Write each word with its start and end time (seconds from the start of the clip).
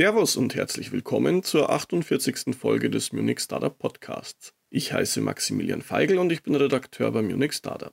Servus 0.00 0.38
und 0.38 0.54
herzlich 0.54 0.92
willkommen 0.92 1.42
zur 1.42 1.68
48. 1.68 2.56
Folge 2.58 2.88
des 2.88 3.12
Munich 3.12 3.40
Startup 3.40 3.78
Podcasts. 3.78 4.54
Ich 4.70 4.94
heiße 4.94 5.20
Maximilian 5.20 5.82
Feigl 5.82 6.16
und 6.16 6.32
ich 6.32 6.42
bin 6.42 6.54
Redakteur 6.54 7.12
bei 7.12 7.20
Munich 7.20 7.52
Startup. 7.52 7.92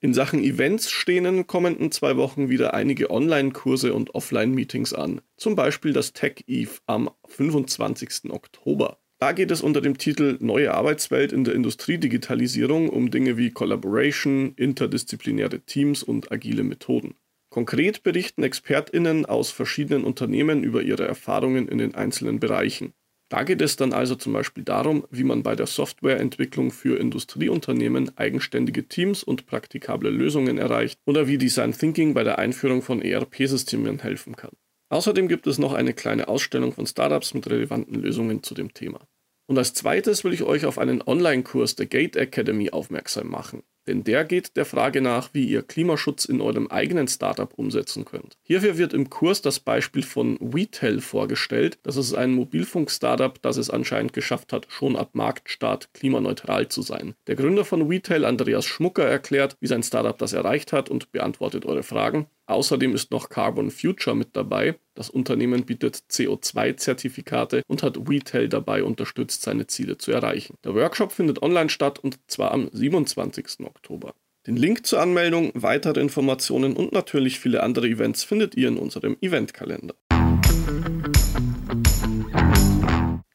In 0.00 0.14
Sachen 0.14 0.42
Events 0.42 0.90
stehen 0.90 1.26
in 1.26 1.34
den 1.34 1.46
kommenden 1.46 1.92
zwei 1.92 2.16
Wochen 2.16 2.48
wieder 2.48 2.72
einige 2.72 3.10
Online-Kurse 3.10 3.92
und 3.92 4.14
Offline-Meetings 4.14 4.94
an. 4.94 5.20
Zum 5.36 5.54
Beispiel 5.54 5.92
das 5.92 6.14
Tech 6.14 6.44
Eve 6.46 6.78
am 6.86 7.10
25. 7.28 8.30
Oktober. 8.30 9.01
Da 9.22 9.30
geht 9.30 9.52
es 9.52 9.62
unter 9.62 9.80
dem 9.80 9.98
Titel 9.98 10.36
Neue 10.40 10.74
Arbeitswelt 10.74 11.32
in 11.32 11.44
der 11.44 11.54
Industriedigitalisierung 11.54 12.88
um 12.88 13.12
Dinge 13.12 13.36
wie 13.36 13.52
Collaboration, 13.52 14.52
interdisziplinäre 14.56 15.60
Teams 15.60 16.02
und 16.02 16.32
agile 16.32 16.64
Methoden. 16.64 17.14
Konkret 17.48 18.02
berichten 18.02 18.42
ExpertInnen 18.42 19.24
aus 19.24 19.52
verschiedenen 19.52 20.02
Unternehmen 20.02 20.64
über 20.64 20.82
ihre 20.82 21.06
Erfahrungen 21.06 21.68
in 21.68 21.78
den 21.78 21.94
einzelnen 21.94 22.40
Bereichen. 22.40 22.94
Da 23.28 23.44
geht 23.44 23.62
es 23.62 23.76
dann 23.76 23.92
also 23.92 24.16
zum 24.16 24.32
Beispiel 24.32 24.64
darum, 24.64 25.06
wie 25.12 25.22
man 25.22 25.44
bei 25.44 25.54
der 25.54 25.68
Softwareentwicklung 25.68 26.72
für 26.72 26.98
Industrieunternehmen 26.98 28.10
eigenständige 28.18 28.88
Teams 28.88 29.22
und 29.22 29.46
praktikable 29.46 30.10
Lösungen 30.10 30.58
erreicht 30.58 30.98
oder 31.06 31.28
wie 31.28 31.38
Design 31.38 31.70
Thinking 31.70 32.12
bei 32.12 32.24
der 32.24 32.40
Einführung 32.40 32.82
von 32.82 33.00
ERP-Systemen 33.00 34.00
helfen 34.00 34.34
kann. 34.34 34.56
Außerdem 34.92 35.26
gibt 35.26 35.46
es 35.46 35.56
noch 35.56 35.72
eine 35.72 35.94
kleine 35.94 36.28
Ausstellung 36.28 36.74
von 36.74 36.86
Startups 36.86 37.32
mit 37.32 37.48
relevanten 37.48 37.94
Lösungen 37.94 38.42
zu 38.42 38.54
dem 38.54 38.74
Thema. 38.74 39.00
Und 39.46 39.56
als 39.56 39.72
zweites 39.72 40.22
will 40.22 40.34
ich 40.34 40.42
euch 40.42 40.66
auf 40.66 40.76
einen 40.76 41.00
Online-Kurs 41.00 41.76
der 41.76 41.86
Gate 41.86 42.14
Academy 42.14 42.68
aufmerksam 42.68 43.28
machen. 43.28 43.62
Denn 43.86 44.04
der 44.04 44.24
geht 44.24 44.56
der 44.56 44.66
Frage 44.66 45.00
nach, 45.00 45.30
wie 45.32 45.44
ihr 45.44 45.62
Klimaschutz 45.62 46.26
in 46.26 46.42
eurem 46.42 46.68
eigenen 46.68 47.08
Startup 47.08 47.52
umsetzen 47.54 48.04
könnt. 48.04 48.36
Hierfür 48.42 48.76
wird 48.76 48.92
im 48.92 49.08
Kurs 49.08 49.40
das 49.40 49.60
Beispiel 49.60 50.02
von 50.02 50.36
WeTel 50.40 51.00
vorgestellt. 51.00 51.78
Das 51.82 51.96
ist 51.96 52.12
ein 52.12 52.32
Mobilfunk-Startup, 52.32 53.40
das 53.40 53.56
es 53.56 53.70
anscheinend 53.70 54.12
geschafft 54.12 54.52
hat, 54.52 54.66
schon 54.68 54.94
ab 54.94 55.10
Marktstart 55.14 55.94
klimaneutral 55.94 56.68
zu 56.68 56.82
sein. 56.82 57.14
Der 57.26 57.34
Gründer 57.34 57.64
von 57.64 57.90
WeTel, 57.90 58.26
Andreas 58.26 58.66
Schmucker, 58.66 59.04
erklärt, 59.04 59.56
wie 59.58 59.66
sein 59.66 59.82
Startup 59.82 60.16
das 60.16 60.34
erreicht 60.34 60.72
hat 60.72 60.90
und 60.90 61.10
beantwortet 61.12 61.64
eure 61.64 61.82
Fragen. 61.82 62.26
Außerdem 62.46 62.94
ist 62.94 63.10
noch 63.10 63.28
Carbon 63.28 63.70
Future 63.70 64.16
mit 64.16 64.36
dabei. 64.36 64.76
Das 64.94 65.10
Unternehmen 65.10 65.64
bietet 65.64 65.96
CO2-Zertifikate 66.10 67.62
und 67.68 67.82
hat 67.82 67.98
Retail 68.08 68.48
dabei 68.48 68.82
unterstützt, 68.84 69.42
seine 69.42 69.66
Ziele 69.66 69.96
zu 69.98 70.12
erreichen. 70.12 70.56
Der 70.64 70.74
Workshop 70.74 71.12
findet 71.12 71.42
online 71.42 71.70
statt 71.70 71.98
und 71.98 72.18
zwar 72.26 72.50
am 72.52 72.68
27. 72.72 73.60
Oktober. 73.60 74.14
Den 74.46 74.56
Link 74.56 74.86
zur 74.86 75.00
Anmeldung, 75.00 75.52
weitere 75.54 76.00
Informationen 76.00 76.74
und 76.74 76.92
natürlich 76.92 77.38
viele 77.38 77.62
andere 77.62 77.86
Events 77.86 78.24
findet 78.24 78.56
ihr 78.56 78.68
in 78.68 78.76
unserem 78.76 79.16
Eventkalender. 79.20 79.94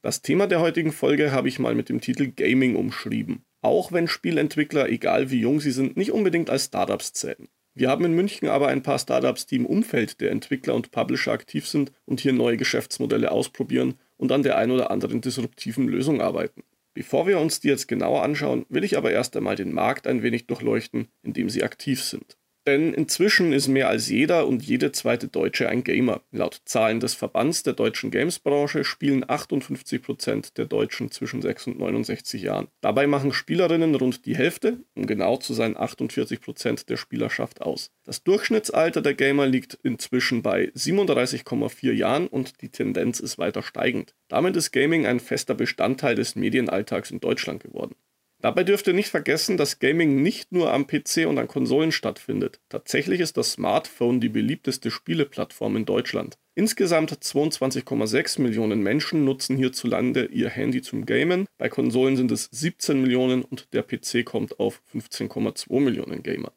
Das 0.01 0.21
Thema 0.21 0.47
der 0.47 0.59
heutigen 0.59 0.91
Folge 0.91 1.31
habe 1.31 1.47
ich 1.47 1.59
mal 1.59 1.75
mit 1.75 1.89
dem 1.89 2.01
Titel 2.01 2.27
Gaming 2.27 2.75
umschrieben. 2.75 3.45
Auch 3.61 3.91
wenn 3.91 4.07
Spielentwickler, 4.07 4.89
egal 4.89 5.31
wie 5.31 5.39
jung 5.39 5.59
sie 5.59 5.71
sind, 5.71 5.97
nicht 5.97 6.11
unbedingt 6.11 6.49
als 6.49 6.65
Startups 6.65 7.13
zählen. 7.13 7.47
Wir 7.79 7.91
haben 7.91 8.05
in 8.05 8.13
München 8.13 8.47
aber 8.47 8.69
ein 8.69 8.81
paar 8.81 8.97
Startups, 8.97 9.45
die 9.45 9.57
im 9.57 9.67
Umfeld 9.67 10.19
der 10.19 10.31
Entwickler 10.31 10.73
und 10.73 10.89
Publisher 10.89 11.31
aktiv 11.31 11.67
sind 11.67 11.91
und 12.05 12.19
hier 12.19 12.33
neue 12.33 12.57
Geschäftsmodelle 12.57 13.31
ausprobieren 13.31 13.99
und 14.17 14.31
an 14.31 14.41
der 14.41 14.57
ein 14.57 14.71
oder 14.71 14.89
anderen 14.89 15.21
disruptiven 15.21 15.87
Lösung 15.87 16.19
arbeiten. 16.19 16.63
Bevor 16.95 17.27
wir 17.27 17.39
uns 17.39 17.59
die 17.59 17.67
jetzt 17.67 17.87
genauer 17.87 18.23
anschauen, 18.23 18.65
will 18.69 18.83
ich 18.83 18.97
aber 18.97 19.11
erst 19.11 19.37
einmal 19.37 19.55
den 19.55 19.75
Markt 19.75 20.07
ein 20.07 20.23
wenig 20.23 20.47
durchleuchten, 20.47 21.09
in 21.21 21.33
dem 21.33 21.51
sie 21.51 21.61
aktiv 21.61 22.01
sind. 22.01 22.36
Denn 22.67 22.93
inzwischen 22.93 23.53
ist 23.53 23.69
mehr 23.69 23.87
als 23.87 24.09
jeder 24.09 24.45
und 24.45 24.61
jede 24.61 24.91
zweite 24.91 25.29
Deutsche 25.29 25.69
ein 25.69 25.85
Gamer. 25.85 26.19
Laut 26.31 26.61
Zahlen 26.65 26.99
des 26.99 27.13
Verbands 27.13 27.63
der 27.63 27.71
deutschen 27.71 28.11
Gamesbranche 28.11 28.83
spielen 28.83 29.23
58% 29.23 30.53
der 30.55 30.65
Deutschen 30.65 31.09
zwischen 31.09 31.41
6 31.41 31.67
und 31.67 31.79
69 31.79 32.41
Jahren. 32.41 32.67
Dabei 32.81 33.07
machen 33.07 33.31
Spielerinnen 33.31 33.95
rund 33.95 34.25
die 34.25 34.35
Hälfte, 34.35 34.81
um 34.95 35.07
genau 35.07 35.37
zu 35.37 35.53
sein 35.53 35.77
48% 35.77 36.87
der 36.87 36.97
Spielerschaft 36.97 37.61
aus. 37.61 37.89
Das 38.03 38.23
Durchschnittsalter 38.23 39.01
der 39.01 39.13
Gamer 39.13 39.47
liegt 39.47 39.79
inzwischen 39.83 40.41
bei 40.41 40.65
37,4 40.75 41.93
Jahren 41.93 42.27
und 42.27 42.61
die 42.61 42.69
Tendenz 42.69 43.21
ist 43.21 43.37
weiter 43.37 43.63
steigend. 43.63 44.13
Damit 44.27 44.57
ist 44.57 44.73
Gaming 44.73 45.05
ein 45.05 45.21
fester 45.21 45.55
Bestandteil 45.55 46.15
des 46.15 46.35
Medienalltags 46.35 47.11
in 47.11 47.21
Deutschland 47.21 47.63
geworden. 47.63 47.95
Dabei 48.39 48.63
dürft 48.63 48.85
ihr 48.87 48.93
nicht 48.93 49.09
vergessen, 49.09 49.57
dass 49.57 49.79
Gaming 49.79 50.21
nicht 50.21 50.51
nur 50.51 50.71
am 50.71 50.85
PC 50.85 51.25
und 51.27 51.39
an 51.39 51.47
Konsolen 51.47 51.91
stattfindet. 51.91 52.59
Tatsächlich 52.69 53.19
ist 53.19 53.35
das 53.35 53.53
Smartphone 53.53 54.19
die 54.19 54.29
beliebteste 54.29 54.91
Spieleplattform 54.91 55.75
in 55.75 55.85
Deutschland. 55.85 56.37
Insgesamt 56.53 57.11
22,6 57.11 58.41
Millionen 58.41 58.81
Menschen 58.81 59.25
nutzen 59.25 59.57
hierzulande 59.57 60.25
ihr 60.25 60.49
Handy 60.49 60.81
zum 60.81 61.05
Gamen. 61.05 61.47
Bei 61.57 61.69
Konsolen 61.69 62.15
sind 62.15 62.31
es 62.31 62.47
17 62.51 63.01
Millionen 63.01 63.43
und 63.43 63.73
der 63.73 63.81
PC 63.83 64.23
kommt 64.23 64.59
auf 64.59 64.81
15,2 64.93 65.79
Millionen 65.79 66.21
Gamer. 66.21 66.53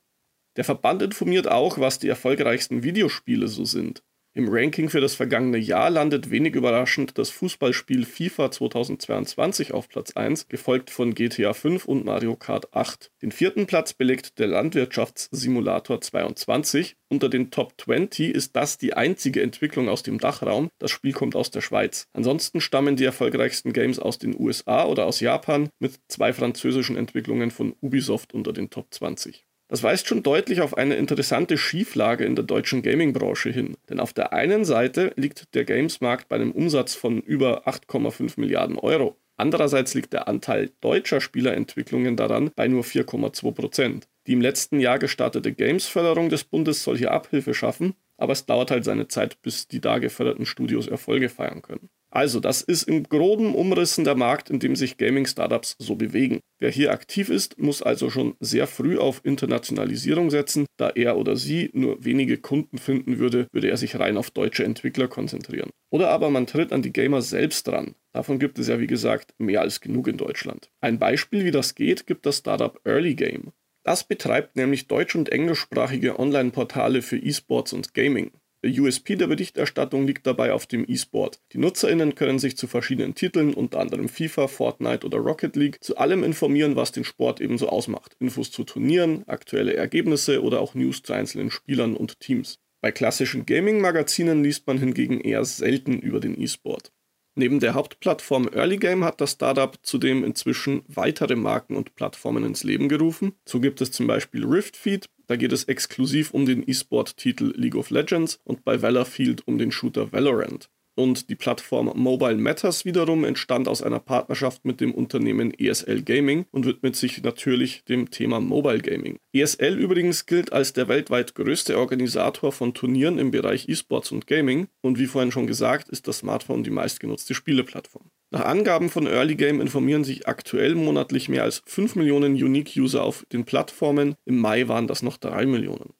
Der 0.56 0.64
Verband 0.64 1.00
informiert 1.00 1.48
auch, 1.48 1.78
was 1.78 1.98
die 1.98 2.08
erfolgreichsten 2.08 2.82
Videospiele 2.82 3.48
so 3.48 3.64
sind. 3.64 4.02
Im 4.32 4.48
Ranking 4.48 4.88
für 4.88 5.00
das 5.00 5.16
vergangene 5.16 5.58
Jahr 5.58 5.90
landet 5.90 6.30
wenig 6.30 6.54
überraschend 6.54 7.18
das 7.18 7.30
Fußballspiel 7.30 8.06
FIFA 8.06 8.52
2022 8.52 9.74
auf 9.74 9.88
Platz 9.88 10.12
1, 10.12 10.46
gefolgt 10.46 10.90
von 10.90 11.14
GTA 11.14 11.52
5 11.52 11.84
und 11.86 12.04
Mario 12.04 12.36
Kart 12.36 12.72
8. 12.72 13.10
Den 13.22 13.32
vierten 13.32 13.66
Platz 13.66 13.92
belegt 13.92 14.38
der 14.38 14.46
Landwirtschaftssimulator 14.46 16.00
22. 16.00 16.94
Unter 17.08 17.28
den 17.28 17.50
Top 17.50 17.72
20 17.76 18.32
ist 18.32 18.54
das 18.54 18.78
die 18.78 18.94
einzige 18.94 19.42
Entwicklung 19.42 19.88
aus 19.88 20.04
dem 20.04 20.18
Dachraum. 20.18 20.70
Das 20.78 20.92
Spiel 20.92 21.12
kommt 21.12 21.34
aus 21.34 21.50
der 21.50 21.60
Schweiz. 21.60 22.06
Ansonsten 22.12 22.60
stammen 22.60 22.94
die 22.94 23.04
erfolgreichsten 23.04 23.72
Games 23.72 23.98
aus 23.98 24.18
den 24.18 24.38
USA 24.38 24.84
oder 24.84 25.06
aus 25.06 25.18
Japan 25.18 25.70
mit 25.80 25.94
zwei 26.06 26.32
französischen 26.32 26.96
Entwicklungen 26.96 27.50
von 27.50 27.74
Ubisoft 27.80 28.32
unter 28.32 28.52
den 28.52 28.70
Top 28.70 28.94
20. 28.94 29.44
Das 29.70 29.84
weist 29.84 30.08
schon 30.08 30.24
deutlich 30.24 30.62
auf 30.62 30.76
eine 30.76 30.96
interessante 30.96 31.56
Schieflage 31.56 32.24
in 32.24 32.34
der 32.34 32.44
deutschen 32.44 32.82
Gaming-Branche 32.82 33.50
hin. 33.50 33.76
Denn 33.88 34.00
auf 34.00 34.12
der 34.12 34.32
einen 34.32 34.64
Seite 34.64 35.12
liegt 35.14 35.54
der 35.54 35.64
Games-Markt 35.64 36.28
bei 36.28 36.34
einem 36.34 36.50
Umsatz 36.50 36.96
von 36.96 37.20
über 37.20 37.68
8,5 37.68 38.32
Milliarden 38.40 38.76
Euro. 38.76 39.16
Andererseits 39.36 39.94
liegt 39.94 40.12
der 40.12 40.26
Anteil 40.26 40.72
deutscher 40.80 41.20
Spielerentwicklungen 41.20 42.16
daran 42.16 42.50
bei 42.56 42.66
nur 42.66 42.82
4,2 42.82 43.52
Prozent. 43.52 44.08
Die 44.26 44.32
im 44.32 44.40
letzten 44.40 44.80
Jahr 44.80 44.98
gestartete 44.98 45.52
Games-Förderung 45.52 46.30
des 46.30 46.42
Bundes 46.42 46.82
soll 46.82 46.98
hier 46.98 47.12
Abhilfe 47.12 47.54
schaffen, 47.54 47.94
aber 48.16 48.32
es 48.32 48.46
dauert 48.46 48.72
halt 48.72 48.84
seine 48.84 49.06
Zeit, 49.06 49.40
bis 49.40 49.68
die 49.68 49.80
da 49.80 49.98
geförderten 49.98 50.46
Studios 50.46 50.88
Erfolge 50.88 51.28
feiern 51.28 51.62
können. 51.62 51.90
Also, 52.10 52.40
das 52.40 52.62
ist 52.62 52.84
im 52.84 53.04
groben 53.04 53.54
Umrissen 53.54 54.04
der 54.04 54.16
Markt, 54.16 54.50
in 54.50 54.58
dem 54.58 54.74
sich 54.74 54.96
Gaming-Startups 54.96 55.76
so 55.78 55.94
bewegen. 55.94 56.40
Wer 56.58 56.70
hier 56.70 56.92
aktiv 56.92 57.28
ist, 57.28 57.58
muss 57.58 57.82
also 57.82 58.10
schon 58.10 58.34
sehr 58.40 58.66
früh 58.66 58.98
auf 58.98 59.20
Internationalisierung 59.24 60.30
setzen. 60.30 60.66
Da 60.76 60.90
er 60.90 61.16
oder 61.16 61.36
sie 61.36 61.70
nur 61.72 62.04
wenige 62.04 62.38
Kunden 62.38 62.78
finden 62.78 63.18
würde, 63.18 63.46
würde 63.52 63.70
er 63.70 63.76
sich 63.76 63.98
rein 63.98 64.16
auf 64.16 64.30
deutsche 64.30 64.64
Entwickler 64.64 65.06
konzentrieren. 65.06 65.70
Oder 65.90 66.10
aber 66.10 66.30
man 66.30 66.46
tritt 66.46 66.72
an 66.72 66.82
die 66.82 66.92
Gamer 66.92 67.22
selbst 67.22 67.68
ran. 67.68 67.94
Davon 68.12 68.40
gibt 68.40 68.58
es 68.58 68.66
ja 68.66 68.80
wie 68.80 68.88
gesagt 68.88 69.32
mehr 69.38 69.60
als 69.60 69.80
genug 69.80 70.08
in 70.08 70.16
Deutschland. 70.16 70.68
Ein 70.80 70.98
Beispiel, 70.98 71.44
wie 71.44 71.52
das 71.52 71.76
geht, 71.76 72.06
gibt 72.06 72.26
das 72.26 72.38
Startup 72.38 72.80
Early 72.84 73.14
Game. 73.14 73.52
Das 73.82 74.04
betreibt 74.04 74.56
nämlich 74.56 74.88
deutsch- 74.88 75.14
und 75.14 75.30
englischsprachige 75.30 76.18
Online-Portale 76.18 77.02
für 77.02 77.16
E-Sports 77.16 77.72
und 77.72 77.94
Gaming. 77.94 78.32
Der 78.62 78.78
USP 78.78 79.16
der 79.16 79.26
Berichterstattung 79.26 80.06
liegt 80.06 80.26
dabei 80.26 80.52
auf 80.52 80.66
dem 80.66 80.84
E-Sport. 80.86 81.40
Die 81.52 81.58
NutzerInnen 81.58 82.14
können 82.14 82.38
sich 82.38 82.58
zu 82.58 82.66
verschiedenen 82.66 83.14
Titeln, 83.14 83.54
unter 83.54 83.80
anderem 83.80 84.08
FIFA, 84.08 84.48
Fortnite 84.48 85.06
oder 85.06 85.16
Rocket 85.16 85.56
League, 85.56 85.82
zu 85.82 85.96
allem 85.96 86.22
informieren, 86.22 86.76
was 86.76 86.92
den 86.92 87.04
Sport 87.04 87.40
ebenso 87.40 87.70
ausmacht. 87.70 88.16
Infos 88.18 88.50
zu 88.50 88.64
Turnieren, 88.64 89.26
aktuelle 89.26 89.74
Ergebnisse 89.74 90.42
oder 90.42 90.60
auch 90.60 90.74
News 90.74 91.02
zu 91.02 91.14
einzelnen 91.14 91.50
Spielern 91.50 91.96
und 91.96 92.20
Teams. 92.20 92.58
Bei 92.82 92.92
klassischen 92.92 93.46
Gaming-Magazinen 93.46 94.44
liest 94.44 94.66
man 94.66 94.76
hingegen 94.76 95.20
eher 95.20 95.44
selten 95.46 95.98
über 95.98 96.20
den 96.20 96.38
E-Sport. 96.38 96.92
Neben 97.40 97.58
der 97.58 97.72
Hauptplattform 97.72 98.50
Early 98.52 98.76
Game 98.76 99.02
hat 99.02 99.22
das 99.22 99.30
Startup 99.32 99.74
zudem 99.80 100.24
inzwischen 100.24 100.82
weitere 100.88 101.36
Marken 101.36 101.74
und 101.74 101.94
Plattformen 101.94 102.44
ins 102.44 102.64
Leben 102.64 102.90
gerufen. 102.90 103.32
So 103.46 103.60
gibt 103.60 103.80
es 103.80 103.90
zum 103.90 104.06
Beispiel 104.06 104.44
Riftfeed, 104.44 105.08
da 105.26 105.36
geht 105.36 105.50
es 105.50 105.64
exklusiv 105.64 106.34
um 106.34 106.44
den 106.44 106.68
E-Sport-Titel 106.68 107.54
League 107.56 107.76
of 107.76 107.88
Legends 107.88 108.38
und 108.44 108.62
bei 108.62 108.82
Valorfield 108.82 109.48
um 109.48 109.56
den 109.56 109.72
Shooter 109.72 110.12
Valorant. 110.12 110.68
Und 110.94 111.30
die 111.30 111.34
Plattform 111.34 111.92
Mobile 111.94 112.36
Matters 112.36 112.84
wiederum 112.84 113.24
entstand 113.24 113.68
aus 113.68 113.82
einer 113.82 114.00
Partnerschaft 114.00 114.64
mit 114.64 114.80
dem 114.80 114.92
Unternehmen 114.92 115.52
ESL 115.52 116.02
Gaming 116.02 116.46
und 116.50 116.66
widmet 116.66 116.96
sich 116.96 117.22
natürlich 117.22 117.84
dem 117.84 118.10
Thema 118.10 118.40
Mobile 118.40 118.80
Gaming. 118.80 119.18
ESL 119.32 119.78
übrigens 119.78 120.26
gilt 120.26 120.52
als 120.52 120.72
der 120.72 120.88
weltweit 120.88 121.34
größte 121.34 121.78
Organisator 121.78 122.52
von 122.52 122.74
Turnieren 122.74 123.18
im 123.18 123.30
Bereich 123.30 123.68
E-Sports 123.68 124.12
und 124.12 124.26
Gaming 124.26 124.68
und 124.82 124.98
wie 124.98 125.06
vorhin 125.06 125.32
schon 125.32 125.46
gesagt, 125.46 125.88
ist 125.88 126.08
das 126.08 126.18
Smartphone 126.18 126.64
die 126.64 126.70
meistgenutzte 126.70 127.34
Spieleplattform. 127.34 128.10
Nach 128.32 128.44
Angaben 128.44 128.90
von 128.90 129.06
Early 129.06 129.34
Game 129.34 129.60
informieren 129.60 130.04
sich 130.04 130.28
aktuell 130.28 130.76
monatlich 130.76 131.28
mehr 131.28 131.42
als 131.42 131.62
5 131.66 131.96
Millionen 131.96 132.34
Unique-User 132.34 133.02
auf 133.02 133.24
den 133.32 133.44
Plattformen. 133.44 134.14
Im 134.24 134.38
Mai 134.38 134.68
waren 134.68 134.86
das 134.86 135.02
noch 135.02 135.16
3 135.16 135.46
Millionen. 135.46 135.94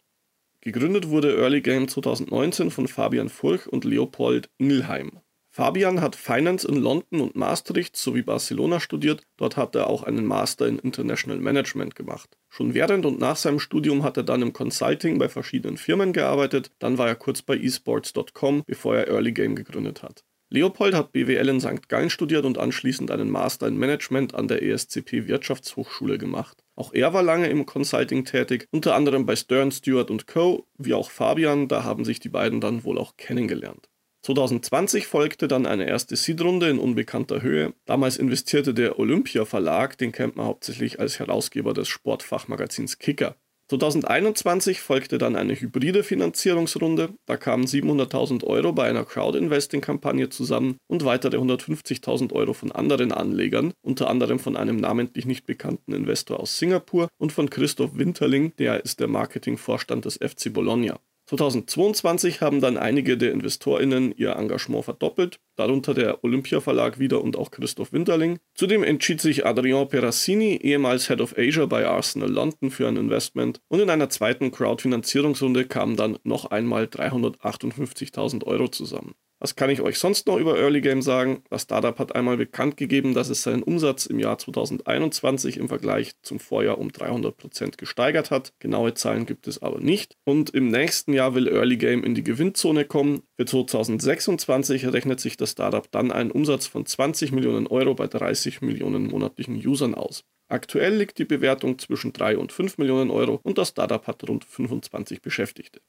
Gegründet 0.63 1.09
wurde 1.09 1.37
Early 1.37 1.63
Game 1.63 1.89
2019 1.89 2.71
von 2.71 2.87
Fabian 2.87 3.31
Furch 3.31 3.67
und 3.67 3.85
Leopold 3.85 4.51
Ingelheim. 4.59 5.21
Fabian 5.53 6.03
hat 6.03 6.17
Finance 6.17 6.69
in 6.69 6.77
London 6.77 7.23
und 7.23 7.35
Maastricht 7.35 7.97
sowie 7.97 8.23
Barcelona 8.23 8.79
studiert, 8.79 9.23
dort 9.39 9.57
hat 9.57 9.75
er 9.75 9.89
auch 9.89 10.03
einen 10.03 10.27
Master 10.27 10.69
in 10.69 10.79
International 10.79 11.39
Management 11.39 11.97
gemacht. 11.97 12.37
Schon 12.51 12.75
während 12.75 13.07
und 13.07 13.19
nach 13.19 13.37
seinem 13.37 13.59
Studium 13.59 14.05
hat 14.05 14.19
er 14.19 14.23
dann 14.23 14.43
im 14.43 14.53
Consulting 14.53 15.19
bei 15.19 15.31
verschiedenen 15.31 15.79
Firmen 15.79 16.13
gearbeitet, 16.13 16.71
dann 16.79 16.99
war 16.99 17.09
er 17.09 17.17
kurz 17.17 17.41
bei 17.41 17.57
esports.com, 17.57 18.63
bevor 18.67 18.97
er 18.97 19.09
Early 19.09 19.33
Game 19.33 19.57
gegründet 19.57 20.03
hat. 20.03 20.25
Leopold 20.51 20.95
hat 20.95 21.13
BWL 21.13 21.49
in 21.49 21.61
St. 21.61 21.89
Gallen 21.89 22.11
studiert 22.11 22.45
und 22.45 22.59
anschließend 22.59 23.11
einen 23.11 23.31
Master 23.31 23.67
in 23.67 23.79
Management 23.79 24.35
an 24.35 24.47
der 24.47 24.63
ESCP 24.63 25.27
Wirtschaftshochschule 25.27 26.19
gemacht. 26.19 26.63
Auch 26.81 26.95
er 26.95 27.13
war 27.13 27.23
lange 27.23 27.51
im 27.51 27.67
Consulting 27.67 28.25
tätig, 28.25 28.67
unter 28.71 28.95
anderem 28.95 29.27
bei 29.27 29.37
Stern, 29.37 29.71
Stewart 29.71 30.27
Co., 30.27 30.67
wie 30.79 30.95
auch 30.95 31.11
Fabian, 31.11 31.69
da 31.69 31.85
haben 31.85 32.07
sich 32.07 32.21
die 32.21 32.31
beiden 32.31 32.63
dann 32.63 32.85
wohl 32.85 32.97
auch 32.97 33.19
kennengelernt. 33.19 33.91
2020 34.23 35.07
folgte 35.07 35.47
dann 35.47 35.67
eine 35.67 35.87
erste 35.87 36.17
Seed-Runde 36.17 36.71
in 36.71 36.79
unbekannter 36.79 37.43
Höhe. 37.43 37.75
Damals 37.85 38.17
investierte 38.17 38.73
der 38.73 38.99
Olympia 38.99 39.45
Verlag, 39.45 39.99
den 39.99 40.11
kennt 40.11 40.37
man 40.37 40.47
hauptsächlich 40.47 40.99
als 40.99 41.19
Herausgeber 41.19 41.75
des 41.75 41.87
Sportfachmagazins 41.87 42.99
Kicker. 42.99 43.37
2021 43.71 44.81
folgte 44.81 45.17
dann 45.17 45.37
eine 45.37 45.55
hybride 45.55 46.03
Finanzierungsrunde. 46.03 47.11
Da 47.27 47.37
kamen 47.37 47.67
700.000 47.67 48.43
Euro 48.43 48.73
bei 48.73 48.89
einer 48.89 49.05
Crowd-Investing-Kampagne 49.05 50.29
zusammen 50.29 50.79
und 50.89 51.05
weitere 51.05 51.37
150.000 51.37 52.33
Euro 52.33 52.53
von 52.53 52.73
anderen 52.73 53.13
Anlegern, 53.13 53.73
unter 53.81 54.11
anderem 54.11 54.41
von 54.41 54.57
einem 54.57 54.79
namentlich 54.79 55.25
nicht 55.25 55.47
bekannten 55.47 55.93
Investor 55.93 56.41
aus 56.41 56.59
Singapur 56.59 57.11
und 57.17 57.31
von 57.31 57.49
Christoph 57.49 57.97
Winterling, 57.97 58.57
der 58.57 58.85
ist 58.85 58.99
der 58.99 59.07
Marketingvorstand 59.07 60.05
des 60.05 60.17
FC 60.17 60.53
Bologna. 60.53 60.99
2022 61.31 62.41
haben 62.41 62.61
dann 62.61 62.77
einige 62.77 63.17
der 63.17 63.31
InvestorInnen 63.31 64.13
ihr 64.17 64.35
Engagement 64.35 64.85
verdoppelt, 64.85 65.39
darunter 65.55 65.95
der 65.95 66.25
Olympia 66.25 66.61
Verlag 66.61 66.99
wieder 66.99 67.23
und 67.23 67.37
auch 67.37 67.53
Christoph 67.53 67.93
Winterling. 67.93 68.41
Zudem 68.57 68.83
entschied 68.83 69.21
sich 69.21 69.47
Adrian 69.47 69.89
Perassini, 69.89 70.57
ehemals 70.57 71.07
Head 71.07 71.21
of 71.21 71.39
Asia 71.39 71.67
bei 71.67 71.87
Arsenal 71.87 72.33
London, 72.33 72.73
für 72.73 72.89
ein 72.89 72.97
Investment 72.97 73.61
und 73.69 73.79
in 73.79 73.91
einer 73.91 74.11
zweiten 74.11 74.51
Crowdfinanzierungsrunde 74.51 75.67
kamen 75.67 75.95
dann 75.95 76.19
noch 76.25 76.47
einmal 76.47 76.87
358.000 76.87 78.45
Euro 78.45 78.67
zusammen. 78.67 79.15
Was 79.43 79.57
kann 79.57 79.71
ich 79.71 79.81
euch 79.81 79.99
sonst 79.99 80.27
noch 80.27 80.37
über 80.37 80.59
Early 80.59 80.83
Game 80.83 81.01
sagen? 81.01 81.43
Das 81.49 81.63
Startup 81.63 81.99
hat 81.99 82.15
einmal 82.15 82.37
bekannt 82.37 82.77
gegeben, 82.77 83.15
dass 83.15 83.31
es 83.31 83.43
seinen 83.43 83.63
Umsatz 83.63 84.05
im 84.05 84.19
Jahr 84.19 84.37
2021 84.37 85.57
im 85.57 85.69
Vergleich 85.69 86.13
zum 86.21 86.39
Vorjahr 86.39 86.77
um 86.77 86.89
300% 86.89 87.79
gesteigert 87.79 88.31
hat. 88.31 88.53
Genaue 88.59 88.93
Zahlen 88.93 89.25
gibt 89.25 89.49
es 89.49 89.63
aber 89.63 89.81
nicht. 89.81 90.19
Und 90.25 90.51
im 90.51 90.69
nächsten 90.69 91.15
Jahr 91.15 91.35
will 91.35 91.49
Early 91.49 91.79
Game 91.79 92.05
in 92.05 92.15
die 92.15 92.23
Gewinnzone 92.23 92.85
kommen. 92.85 93.23
Für 93.39 93.47
2026 93.47 94.93
rechnet 94.93 95.21
sich 95.21 95.39
das 95.39 95.53
Startup 95.53 95.91
dann 95.91 96.13
einen 96.13 96.33
Umsatz 96.33 96.67
von 96.67 96.85
20 96.85 97.33
Millionen 97.33 97.67
Euro 97.67 97.95
bei 97.95 98.09
30 98.09 98.61
Millionen 98.61 99.07
monatlichen 99.07 99.57
Usern 99.67 99.95
aus. 99.95 100.23
Aktuell 100.49 100.97
liegt 100.97 101.19
die 101.19 101.25
Bewertung 101.25 101.79
zwischen 101.79 102.13
3 102.13 102.37
und 102.37 102.53
5 102.53 102.77
Millionen 102.77 103.11
Euro 103.11 103.41
und 103.43 103.57
das 103.57 103.69
Startup 103.71 104.07
hat 104.07 104.29
rund 104.29 104.45
25 104.45 105.23
Beschäftigte. 105.23 105.81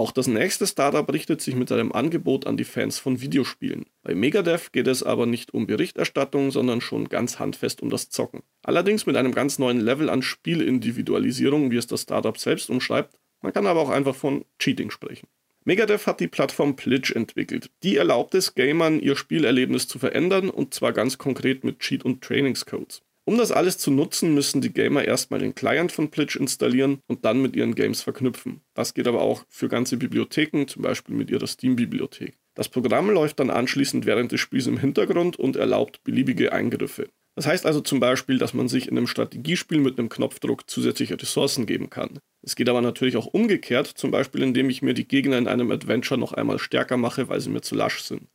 Auch 0.00 0.12
das 0.12 0.28
nächste 0.28 0.66
Startup 0.66 1.12
richtet 1.12 1.42
sich 1.42 1.54
mit 1.54 1.68
seinem 1.68 1.92
Angebot 1.92 2.46
an 2.46 2.56
die 2.56 2.64
Fans 2.64 2.98
von 2.98 3.20
Videospielen. 3.20 3.84
Bei 4.02 4.14
Megadev 4.14 4.72
geht 4.72 4.86
es 4.86 5.02
aber 5.02 5.26
nicht 5.26 5.52
um 5.52 5.66
Berichterstattung, 5.66 6.50
sondern 6.50 6.80
schon 6.80 7.10
ganz 7.10 7.38
handfest 7.38 7.82
um 7.82 7.90
das 7.90 8.08
Zocken. 8.08 8.40
Allerdings 8.62 9.04
mit 9.04 9.16
einem 9.16 9.34
ganz 9.34 9.58
neuen 9.58 9.78
Level 9.78 10.08
an 10.08 10.22
Spielindividualisierung, 10.22 11.70
wie 11.70 11.76
es 11.76 11.86
das 11.86 12.00
Startup 12.00 12.38
selbst 12.38 12.70
umschreibt. 12.70 13.14
Man 13.42 13.52
kann 13.52 13.66
aber 13.66 13.80
auch 13.80 13.90
einfach 13.90 14.14
von 14.14 14.46
Cheating 14.58 14.90
sprechen. 14.90 15.28
Megadev 15.66 16.06
hat 16.06 16.20
die 16.20 16.28
Plattform 16.28 16.76
Plitch 16.76 17.14
entwickelt. 17.14 17.70
Die 17.82 17.98
erlaubt 17.98 18.34
es 18.34 18.54
Gamern, 18.54 19.00
ihr 19.00 19.16
Spielerlebnis 19.16 19.86
zu 19.86 19.98
verändern 19.98 20.48
und 20.48 20.72
zwar 20.72 20.94
ganz 20.94 21.18
konkret 21.18 21.62
mit 21.62 21.80
Cheat- 21.80 22.06
und 22.06 22.22
Trainingscodes. 22.24 23.02
Um 23.30 23.38
das 23.38 23.52
alles 23.52 23.78
zu 23.78 23.92
nutzen, 23.92 24.34
müssen 24.34 24.60
die 24.60 24.72
Gamer 24.72 25.04
erstmal 25.04 25.38
den 25.38 25.54
Client 25.54 25.92
von 25.92 26.10
Plitch 26.10 26.34
installieren 26.34 26.98
und 27.06 27.24
dann 27.24 27.40
mit 27.40 27.54
ihren 27.54 27.76
Games 27.76 28.02
verknüpfen. 28.02 28.60
Das 28.74 28.92
geht 28.92 29.06
aber 29.06 29.20
auch 29.22 29.44
für 29.48 29.68
ganze 29.68 29.98
Bibliotheken, 29.98 30.66
zum 30.66 30.82
Beispiel 30.82 31.14
mit 31.14 31.30
ihrer 31.30 31.46
Steam-Bibliothek. 31.46 32.36
Das 32.56 32.68
Programm 32.68 33.08
läuft 33.08 33.38
dann 33.38 33.50
anschließend 33.50 34.04
während 34.04 34.32
des 34.32 34.40
Spiels 34.40 34.66
im 34.66 34.78
Hintergrund 34.78 35.36
und 35.36 35.54
erlaubt 35.54 36.02
beliebige 36.02 36.52
Eingriffe. 36.52 37.08
Das 37.36 37.46
heißt 37.46 37.66
also 37.66 37.80
zum 37.80 38.00
Beispiel, 38.00 38.36
dass 38.36 38.52
man 38.52 38.66
sich 38.66 38.88
in 38.88 38.96
einem 38.96 39.06
Strategiespiel 39.06 39.78
mit 39.78 39.96
einem 39.96 40.08
Knopfdruck 40.08 40.68
zusätzliche 40.68 41.22
Ressourcen 41.22 41.66
geben 41.66 41.88
kann. 41.88 42.18
Es 42.42 42.56
geht 42.56 42.68
aber 42.68 42.80
natürlich 42.80 43.16
auch 43.16 43.26
umgekehrt, 43.26 43.86
zum 43.86 44.10
Beispiel 44.10 44.42
indem 44.42 44.68
ich 44.70 44.82
mir 44.82 44.94
die 44.94 45.06
Gegner 45.06 45.38
in 45.38 45.46
einem 45.46 45.70
Adventure 45.70 46.18
noch 46.18 46.32
einmal 46.32 46.58
stärker 46.58 46.96
mache, 46.96 47.28
weil 47.28 47.40
sie 47.40 47.50
mir 47.50 47.60
zu 47.60 47.76
lasch 47.76 48.00
sind. 48.00 48.26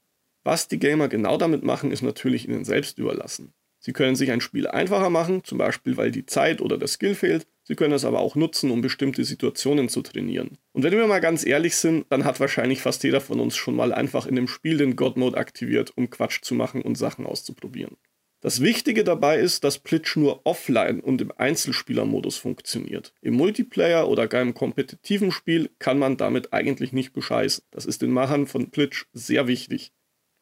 Was 0.45 0.69
die 0.69 0.79
Gamer 0.79 1.09
genau 1.09 1.35
damit 1.35 1.65
machen, 1.65 1.91
ist 1.91 2.01
natürlich 2.01 2.47
ihnen 2.47 2.63
selbst 2.63 2.97
überlassen. 2.97 3.51
Sie 3.85 3.93
können 3.93 4.15
sich 4.15 4.31
ein 4.31 4.41
Spiel 4.41 4.65
einfacher 4.65 5.11
machen, 5.11 5.43
zum 5.43 5.59
Beispiel 5.59 5.95
weil 5.95 6.09
die 6.09 6.25
Zeit 6.25 6.59
oder 6.59 6.79
der 6.79 6.87
Skill 6.87 7.13
fehlt. 7.13 7.45
Sie 7.61 7.75
können 7.75 7.93
es 7.93 8.03
aber 8.03 8.19
auch 8.19 8.35
nutzen, 8.35 8.71
um 8.71 8.81
bestimmte 8.81 9.23
Situationen 9.23 9.89
zu 9.89 10.01
trainieren. 10.01 10.57
Und 10.73 10.81
wenn 10.81 10.93
wir 10.93 11.05
mal 11.05 11.19
ganz 11.19 11.45
ehrlich 11.45 11.75
sind, 11.75 12.07
dann 12.09 12.25
hat 12.25 12.39
wahrscheinlich 12.39 12.81
fast 12.81 13.03
jeder 13.03 13.21
von 13.21 13.39
uns 13.39 13.55
schon 13.55 13.75
mal 13.75 13.93
einfach 13.93 14.25
in 14.25 14.35
dem 14.35 14.47
Spiel 14.47 14.77
den 14.77 14.95
God 14.95 15.17
Mode 15.17 15.37
aktiviert, 15.37 15.93
um 15.95 16.09
Quatsch 16.09 16.41
zu 16.41 16.55
machen 16.55 16.81
und 16.81 16.97
Sachen 16.97 17.27
auszuprobieren. 17.27 17.95
Das 18.41 18.59
Wichtige 18.59 19.03
dabei 19.03 19.37
ist, 19.37 19.63
dass 19.63 19.77
Plitch 19.77 20.15
nur 20.15 20.41
offline 20.47 20.99
und 20.99 21.21
im 21.21 21.31
Einzelspielermodus 21.37 22.37
funktioniert. 22.37 23.13
Im 23.21 23.35
Multiplayer 23.35 24.09
oder 24.09 24.27
gar 24.27 24.41
im 24.41 24.55
kompetitiven 24.55 25.31
Spiel 25.31 25.69
kann 25.77 25.99
man 25.99 26.17
damit 26.17 26.53
eigentlich 26.53 26.91
nicht 26.91 27.13
bescheißen. 27.13 27.63
Das 27.69 27.85
ist 27.85 28.01
den 28.01 28.09
Machern 28.09 28.47
von 28.47 28.71
Plitch 28.71 29.05
sehr 29.13 29.45
wichtig. 29.45 29.91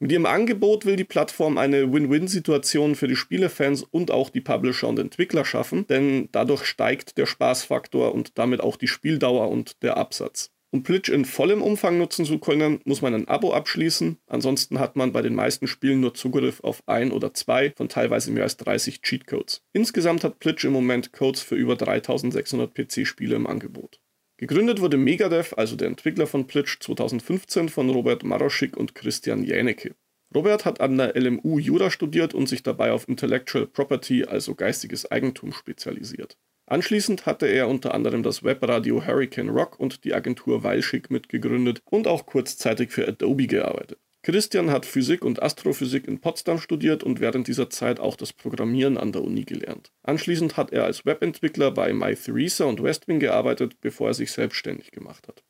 Mit 0.03 0.11
ihrem 0.11 0.25
Angebot 0.25 0.85
will 0.85 0.97
die 0.97 1.05
Plattform 1.05 1.57
eine 1.57 1.93
Win-Win-Situation 1.93 2.95
für 2.95 3.07
die 3.07 3.15
Spielefans 3.15 3.83
und 3.83 4.11
auch 4.11 4.29
die 4.29 4.41
Publisher 4.41 4.89
und 4.89 4.99
Entwickler 4.99 5.45
schaffen, 5.45 5.87
denn 5.87 6.27
dadurch 6.33 6.65
steigt 6.65 7.17
der 7.17 7.25
Spaßfaktor 7.25 8.13
und 8.13 8.37
damit 8.37 8.59
auch 8.59 8.75
die 8.75 8.89
Spieldauer 8.89 9.47
und 9.49 9.81
der 9.81 9.95
Absatz. 9.95 10.51
Um 10.71 10.83
Plitch 10.83 11.07
in 11.07 11.23
vollem 11.23 11.61
Umfang 11.61 11.97
nutzen 11.97 12.25
zu 12.25 12.37
können, 12.39 12.81
muss 12.83 13.01
man 13.01 13.13
ein 13.13 13.29
Abo 13.29 13.53
abschließen. 13.53 14.17
Ansonsten 14.27 14.77
hat 14.77 14.97
man 14.97 15.13
bei 15.13 15.21
den 15.21 15.35
meisten 15.35 15.67
Spielen 15.67 16.01
nur 16.01 16.13
Zugriff 16.13 16.59
auf 16.65 16.83
ein 16.85 17.13
oder 17.13 17.33
zwei 17.33 17.71
von 17.77 17.87
teilweise 17.87 18.29
mehr 18.31 18.43
als 18.43 18.57
30 18.57 19.03
Cheatcodes. 19.03 19.61
Insgesamt 19.71 20.25
hat 20.25 20.39
Plitch 20.39 20.65
im 20.65 20.73
Moment 20.73 21.13
Codes 21.13 21.41
für 21.41 21.55
über 21.55 21.77
3600 21.77 22.75
PC-Spiele 22.75 23.37
im 23.37 23.47
Angebot. 23.47 24.01
Gegründet 24.43 24.81
wurde 24.81 24.97
Megadev, 24.97 25.53
also 25.55 25.77
der 25.77 25.87
Entwickler 25.87 26.27
von 26.27 26.47
Plitch, 26.47 26.77
2015 26.81 27.69
von 27.69 27.89
Robert 27.89 28.25
Maroschik 28.25 28.75
und 28.75 28.93
Christian 28.93 29.45
Jänecke. 29.45 29.95
Robert 30.35 30.65
hat 30.65 30.81
an 30.81 30.97
der 30.97 31.15
LMU 31.15 31.59
Jura 31.59 31.89
studiert 31.89 32.33
und 32.33 32.49
sich 32.49 32.61
dabei 32.61 32.91
auf 32.91 33.07
Intellectual 33.07 33.67
Property, 33.67 34.25
also 34.25 34.53
geistiges 34.53 35.09
Eigentum, 35.09 35.53
spezialisiert. 35.53 36.37
Anschließend 36.65 37.25
hatte 37.25 37.45
er 37.45 37.69
unter 37.69 37.93
anderem 37.93 38.21
das 38.21 38.43
Webradio 38.43 39.05
Hurricane 39.07 39.47
Rock 39.47 39.79
und 39.79 40.03
die 40.03 40.13
Agentur 40.13 40.61
Weilschick 40.61 41.09
mitgegründet 41.09 41.79
und 41.85 42.05
auch 42.05 42.25
kurzzeitig 42.25 42.91
für 42.91 43.07
Adobe 43.07 43.47
gearbeitet. 43.47 43.99
Christian 44.25 44.71
hat 44.71 44.85
Physik 44.85 45.25
und 45.25 45.43
Astrophysik 45.43 46.07
in 46.07 46.21
Potsdam 46.21 46.57
studiert 46.57 47.03
und 47.03 47.19
während 47.19 47.45
dieser 47.49 47.69
Zeit 47.69 47.99
auch 47.99 48.15
das 48.15 48.31
Programmieren 48.31 48.97
an 48.97 49.11
der 49.11 49.21
Uni 49.21 49.43
gelernt. 49.43 49.91
Anschließend 50.01 50.55
hat 50.55 50.71
er 50.71 50.85
als 50.85 51.05
Webentwickler 51.05 51.71
bei 51.71 51.91
MyTheresa 51.91 52.63
und 52.63 52.81
Westwing 52.81 53.19
gearbeitet, 53.19 53.81
bevor 53.81 54.07
er 54.07 54.13
sich 54.13 54.31
selbstständig 54.31 54.91
gemacht 54.91 55.27
hat. 55.27 55.43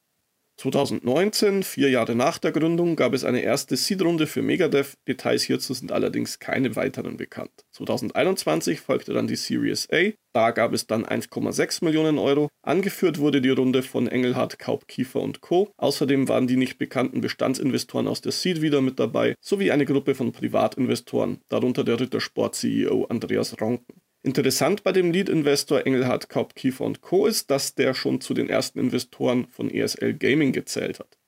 2019, 0.63 1.63
vier 1.63 1.89
Jahre 1.89 2.15
nach 2.15 2.37
der 2.37 2.53
Gründung, 2.53 2.95
gab 2.95 3.13
es 3.13 3.25
eine 3.25 3.41
erste 3.41 3.75
Seed-Runde 3.75 4.27
für 4.27 4.41
Megadev. 4.41 4.95
Details 5.09 5.43
hierzu 5.43 5.73
sind 5.73 5.91
allerdings 5.91 6.39
keine 6.39 6.77
weiteren 6.77 7.17
bekannt. 7.17 7.51
2021 7.71 8.79
folgte 8.79 9.11
dann 9.11 9.27
die 9.27 9.35
Series 9.35 9.89
A. 9.91 10.11
Da 10.31 10.51
gab 10.51 10.71
es 10.71 10.87
dann 10.87 11.05
1,6 11.05 11.83
Millionen 11.83 12.17
Euro. 12.17 12.47
Angeführt 12.61 13.19
wurde 13.19 13.41
die 13.41 13.49
Runde 13.49 13.83
von 13.83 14.07
Engelhardt, 14.07 14.57
Kaup, 14.57 14.87
Kiefer 14.87 15.19
und 15.19 15.41
Co. 15.41 15.69
Außerdem 15.75 16.29
waren 16.29 16.47
die 16.47 16.55
nicht 16.55 16.77
bekannten 16.77 17.19
Bestandsinvestoren 17.19 18.07
aus 18.07 18.21
der 18.21 18.31
Seed 18.31 18.61
wieder 18.61 18.79
mit 18.79 19.01
dabei, 19.01 19.35
sowie 19.41 19.71
eine 19.71 19.83
Gruppe 19.83 20.15
von 20.15 20.31
Privatinvestoren, 20.31 21.39
darunter 21.49 21.83
der 21.83 21.99
Rittersport-CEO 21.99 23.07
Andreas 23.09 23.59
Ronken. 23.59 24.02
Interessant 24.25 24.83
bei 24.83 24.93
dem 24.93 25.11
Lead-Investor 25.11 25.85
Engelhard 25.85 26.29
Kaupkiefer 26.29 26.91
Co. 27.01 27.25
ist, 27.25 27.51
dass 27.51 27.75
der 27.75 27.93
schon 27.93 28.21
zu 28.21 28.33
den 28.33 28.49
ersten 28.49 28.79
Investoren 28.79 29.47
von 29.47 29.69
ESL 29.69 30.13
Gaming 30.13 30.53
gezählt 30.53 30.99
hat. 30.99 31.19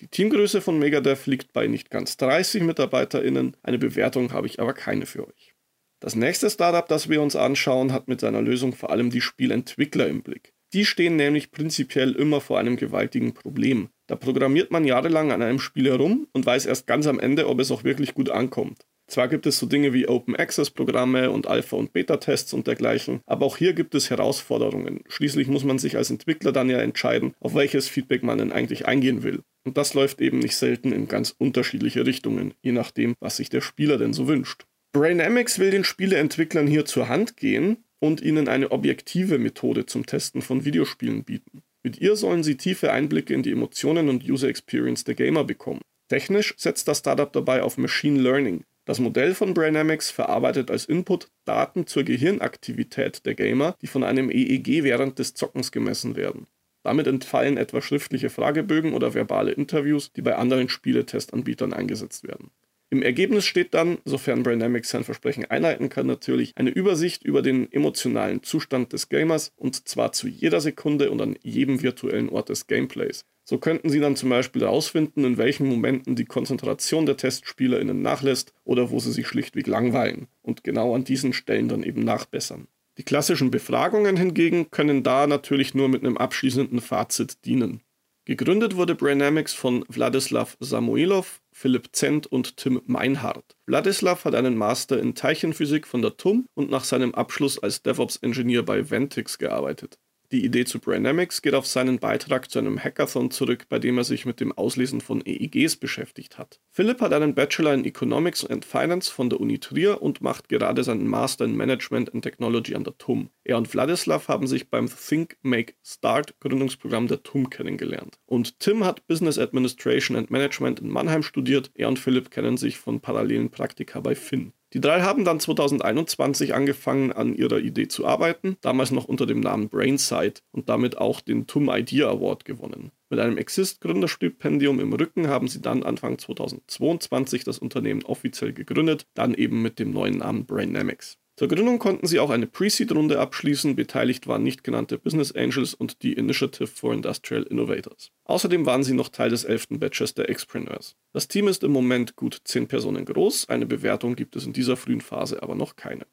Die 0.00 0.08
Teamgröße 0.08 0.62
von 0.62 0.78
Megadev 0.78 1.26
liegt 1.26 1.52
bei 1.52 1.66
nicht 1.66 1.90
ganz 1.90 2.16
30 2.16 2.62
MitarbeiterInnen, 2.62 3.56
eine 3.62 3.78
Bewertung 3.78 4.32
habe 4.32 4.46
ich 4.46 4.60
aber 4.60 4.72
keine 4.72 5.04
für 5.04 5.28
euch. 5.28 5.54
Das 6.00 6.14
nächste 6.14 6.48
Startup, 6.48 6.88
das 6.88 7.10
wir 7.10 7.20
uns 7.20 7.36
anschauen, 7.36 7.92
hat 7.92 8.08
mit 8.08 8.20
seiner 8.20 8.40
Lösung 8.40 8.72
vor 8.72 8.90
allem 8.90 9.10
die 9.10 9.20
Spielentwickler 9.20 10.06
im 10.06 10.22
Blick. 10.22 10.54
Die 10.72 10.86
stehen 10.86 11.16
nämlich 11.16 11.50
prinzipiell 11.50 12.12
immer 12.12 12.40
vor 12.40 12.58
einem 12.58 12.76
gewaltigen 12.76 13.34
Problem. 13.34 13.90
Da 14.06 14.16
programmiert 14.16 14.70
man 14.70 14.84
jahrelang 14.84 15.32
an 15.32 15.42
einem 15.42 15.58
Spiel 15.58 15.90
herum 15.90 16.28
und 16.32 16.46
weiß 16.46 16.64
erst 16.64 16.86
ganz 16.86 17.06
am 17.06 17.20
Ende, 17.20 17.46
ob 17.46 17.60
es 17.60 17.70
auch 17.70 17.84
wirklich 17.84 18.14
gut 18.14 18.30
ankommt. 18.30 18.86
Zwar 19.08 19.28
gibt 19.28 19.46
es 19.46 19.58
so 19.58 19.64
Dinge 19.64 19.94
wie 19.94 20.06
Open 20.06 20.36
Access 20.36 20.70
Programme 20.70 21.30
und 21.30 21.46
Alpha- 21.46 21.76
und 21.76 21.94
Beta-Tests 21.94 22.52
und 22.52 22.66
dergleichen, 22.66 23.20
aber 23.24 23.46
auch 23.46 23.56
hier 23.56 23.72
gibt 23.72 23.94
es 23.94 24.10
Herausforderungen. 24.10 25.02
Schließlich 25.08 25.48
muss 25.48 25.64
man 25.64 25.78
sich 25.78 25.96
als 25.96 26.10
Entwickler 26.10 26.52
dann 26.52 26.68
ja 26.68 26.78
entscheiden, 26.78 27.34
auf 27.40 27.54
welches 27.54 27.88
Feedback 27.88 28.22
man 28.22 28.36
denn 28.36 28.52
eigentlich 28.52 28.86
eingehen 28.86 29.22
will. 29.22 29.40
Und 29.64 29.78
das 29.78 29.94
läuft 29.94 30.20
eben 30.20 30.38
nicht 30.38 30.56
selten 30.56 30.92
in 30.92 31.08
ganz 31.08 31.34
unterschiedliche 31.38 32.04
Richtungen, 32.04 32.52
je 32.60 32.72
nachdem, 32.72 33.14
was 33.18 33.38
sich 33.38 33.48
der 33.48 33.62
Spieler 33.62 33.96
denn 33.96 34.12
so 34.12 34.28
wünscht. 34.28 34.66
Brainamics 34.92 35.58
will 35.58 35.70
den 35.70 35.84
Spieleentwicklern 35.84 36.66
hier 36.66 36.84
zur 36.84 37.08
Hand 37.08 37.36
gehen 37.38 37.78
und 38.00 38.20
ihnen 38.20 38.46
eine 38.46 38.72
objektive 38.72 39.38
Methode 39.38 39.86
zum 39.86 40.04
Testen 40.04 40.42
von 40.42 40.66
Videospielen 40.66 41.24
bieten. 41.24 41.62
Mit 41.82 41.98
ihr 41.98 42.16
sollen 42.16 42.42
sie 42.42 42.56
tiefe 42.56 42.92
Einblicke 42.92 43.32
in 43.32 43.42
die 43.42 43.52
Emotionen 43.52 44.10
und 44.10 44.28
User 44.28 44.48
Experience 44.48 45.04
der 45.04 45.14
Gamer 45.14 45.44
bekommen. 45.44 45.80
Technisch 46.08 46.54
setzt 46.56 46.88
das 46.88 46.98
Startup 46.98 47.32
dabei 47.32 47.62
auf 47.62 47.78
Machine 47.78 48.20
Learning, 48.20 48.64
das 48.88 49.00
Modell 49.00 49.34
von 49.34 49.52
Brainamics 49.52 50.10
verarbeitet 50.10 50.70
als 50.70 50.86
Input 50.86 51.28
Daten 51.44 51.86
zur 51.86 52.04
Gehirnaktivität 52.04 53.26
der 53.26 53.34
Gamer, 53.34 53.76
die 53.82 53.86
von 53.86 54.02
einem 54.02 54.30
EEG 54.30 54.82
während 54.82 55.18
des 55.18 55.34
Zockens 55.34 55.72
gemessen 55.72 56.16
werden. 56.16 56.46
Damit 56.84 57.06
entfallen 57.06 57.58
etwa 57.58 57.82
schriftliche 57.82 58.30
Fragebögen 58.30 58.94
oder 58.94 59.12
verbale 59.12 59.50
Interviews, 59.50 60.10
die 60.14 60.22
bei 60.22 60.36
anderen 60.36 60.70
Spieletestanbietern 60.70 61.74
eingesetzt 61.74 62.26
werden. 62.26 62.50
Im 62.88 63.02
Ergebnis 63.02 63.44
steht 63.44 63.74
dann, 63.74 63.98
sofern 64.06 64.42
Brainamics 64.42 64.88
sein 64.88 65.04
Versprechen 65.04 65.44
einhalten 65.44 65.90
kann, 65.90 66.06
natürlich 66.06 66.52
eine 66.56 66.70
Übersicht 66.70 67.22
über 67.22 67.42
den 67.42 67.70
emotionalen 67.70 68.42
Zustand 68.42 68.94
des 68.94 69.10
Gamers 69.10 69.52
und 69.56 69.86
zwar 69.86 70.12
zu 70.12 70.28
jeder 70.28 70.62
Sekunde 70.62 71.10
und 71.10 71.20
an 71.20 71.36
jedem 71.42 71.82
virtuellen 71.82 72.30
Ort 72.30 72.48
des 72.48 72.66
Gameplays. 72.66 73.26
So 73.50 73.56
könnten 73.56 73.88
Sie 73.88 73.98
dann 73.98 74.14
zum 74.14 74.28
Beispiel 74.28 74.60
herausfinden, 74.60 75.24
in 75.24 75.38
welchen 75.38 75.66
Momenten 75.66 76.14
die 76.14 76.26
Konzentration 76.26 77.06
der 77.06 77.16
TestspielerInnen 77.16 78.02
nachlässt 78.02 78.52
oder 78.64 78.90
wo 78.90 79.00
sie 79.00 79.10
sich 79.10 79.26
schlichtweg 79.26 79.66
langweilen 79.66 80.26
und 80.42 80.64
genau 80.64 80.94
an 80.94 81.04
diesen 81.04 81.32
Stellen 81.32 81.66
dann 81.66 81.82
eben 81.82 82.02
nachbessern. 82.02 82.68
Die 82.98 83.04
klassischen 83.04 83.50
Befragungen 83.50 84.18
hingegen 84.18 84.70
können 84.70 85.02
da 85.02 85.26
natürlich 85.26 85.72
nur 85.72 85.88
mit 85.88 86.04
einem 86.04 86.18
abschließenden 86.18 86.82
Fazit 86.82 87.46
dienen. 87.46 87.80
Gegründet 88.26 88.76
wurde 88.76 88.94
Brainamics 88.94 89.54
von 89.54 89.82
Wladislav 89.88 90.58
Samoilov, 90.60 91.40
Philipp 91.50 91.88
Zent 91.92 92.26
und 92.26 92.58
Tim 92.58 92.82
Meinhardt. 92.84 93.56
Wladislav 93.64 94.26
hat 94.26 94.34
einen 94.34 94.58
Master 94.58 95.00
in 95.00 95.14
Teilchenphysik 95.14 95.86
von 95.86 96.02
der 96.02 96.18
TUM 96.18 96.44
und 96.52 96.68
nach 96.70 96.84
seinem 96.84 97.14
Abschluss 97.14 97.58
als 97.58 97.82
DevOps-Ingenieur 97.82 98.62
bei 98.62 98.90
Ventix 98.90 99.38
gearbeitet. 99.38 99.98
Die 100.30 100.44
Idee 100.44 100.66
zu 100.66 100.78
Brainamics 100.78 101.40
geht 101.40 101.54
auf 101.54 101.66
seinen 101.66 102.00
Beitrag 102.00 102.50
zu 102.50 102.58
einem 102.58 102.78
Hackathon 102.78 103.30
zurück, 103.30 103.64
bei 103.70 103.78
dem 103.78 103.96
er 103.96 104.04
sich 104.04 104.26
mit 104.26 104.40
dem 104.40 104.52
Auslesen 104.52 105.00
von 105.00 105.22
EEGs 105.24 105.76
beschäftigt 105.76 106.36
hat. 106.36 106.60
Philipp 106.70 107.00
hat 107.00 107.14
einen 107.14 107.34
Bachelor 107.34 107.72
in 107.72 107.86
Economics 107.86 108.44
and 108.44 108.66
Finance 108.66 109.10
von 109.10 109.30
der 109.30 109.40
Uni 109.40 109.58
Trier 109.58 110.02
und 110.02 110.20
macht 110.20 110.50
gerade 110.50 110.84
seinen 110.84 111.06
Master 111.06 111.46
in 111.46 111.56
Management 111.56 112.12
and 112.12 112.22
Technology 112.22 112.74
an 112.74 112.84
der 112.84 112.98
TUM. 112.98 113.30
Er 113.42 113.56
und 113.56 113.72
Wladislav 113.72 114.28
haben 114.28 114.46
sich 114.46 114.68
beim 114.68 114.90
Think, 114.90 115.38
Make, 115.40 115.72
Start 115.82 116.38
Gründungsprogramm 116.40 117.08
der 117.08 117.22
TUM 117.22 117.48
kennengelernt. 117.48 118.18
Und 118.26 118.60
Tim 118.60 118.84
hat 118.84 119.06
Business 119.06 119.38
Administration 119.38 120.14
and 120.14 120.30
Management 120.30 120.80
in 120.80 120.90
Mannheim 120.90 121.22
studiert. 121.22 121.70
Er 121.72 121.88
und 121.88 121.98
Philipp 121.98 122.30
kennen 122.30 122.58
sich 122.58 122.76
von 122.76 123.00
parallelen 123.00 123.50
Praktika 123.50 124.00
bei 124.00 124.14
Finn. 124.14 124.52
Die 124.74 124.80
drei 124.82 125.00
haben 125.00 125.24
dann 125.24 125.40
2021 125.40 126.54
angefangen, 126.54 127.10
an 127.10 127.34
ihrer 127.34 127.58
Idee 127.58 127.88
zu 127.88 128.06
arbeiten, 128.06 128.58
damals 128.60 128.90
noch 128.90 129.06
unter 129.06 129.24
dem 129.24 129.40
Namen 129.40 129.70
Brainsight 129.70 130.42
und 130.52 130.68
damit 130.68 130.98
auch 130.98 131.22
den 131.22 131.46
TUM 131.46 131.70
Idea 131.70 132.10
Award 132.10 132.44
gewonnen. 132.44 132.92
Mit 133.08 133.18
einem 133.18 133.38
Exist-Gründerstipendium 133.38 134.78
im 134.78 134.92
Rücken 134.92 135.28
haben 135.28 135.48
sie 135.48 135.62
dann 135.62 135.82
Anfang 135.82 136.18
2022 136.18 137.44
das 137.44 137.58
Unternehmen 137.58 138.04
offiziell 138.04 138.52
gegründet, 138.52 139.06
dann 139.14 139.32
eben 139.32 139.62
mit 139.62 139.78
dem 139.78 139.90
neuen 139.90 140.18
Namen 140.18 140.44
Brainamics. 140.44 141.16
Zur 141.38 141.46
Gründung 141.46 141.78
konnten 141.78 142.08
sie 142.08 142.18
auch 142.18 142.30
eine 142.30 142.48
Pre-Seed-Runde 142.48 143.20
abschließen, 143.20 143.76
beteiligt 143.76 144.26
waren 144.26 144.42
nicht 144.42 144.64
genannte 144.64 144.98
Business 144.98 145.30
Angels 145.30 145.72
und 145.72 146.02
die 146.02 146.14
Initiative 146.14 146.66
for 146.66 146.92
Industrial 146.92 147.44
Innovators. 147.44 148.10
Außerdem 148.24 148.66
waren 148.66 148.82
sie 148.82 148.92
noch 148.92 149.08
Teil 149.08 149.30
des 149.30 149.44
11. 149.44 149.68
Batches 149.78 150.14
der 150.14 150.28
Expreneurs. 150.30 150.96
Das 151.12 151.28
Team 151.28 151.46
ist 151.46 151.62
im 151.62 151.70
Moment 151.70 152.16
gut 152.16 152.40
10 152.42 152.66
Personen 152.66 153.04
groß, 153.04 153.48
eine 153.50 153.66
Bewertung 153.66 154.16
gibt 154.16 154.34
es 154.34 154.46
in 154.46 154.52
dieser 154.52 154.76
frühen 154.76 155.00
Phase 155.00 155.40
aber 155.40 155.54
noch 155.54 155.76
keine. 155.76 156.06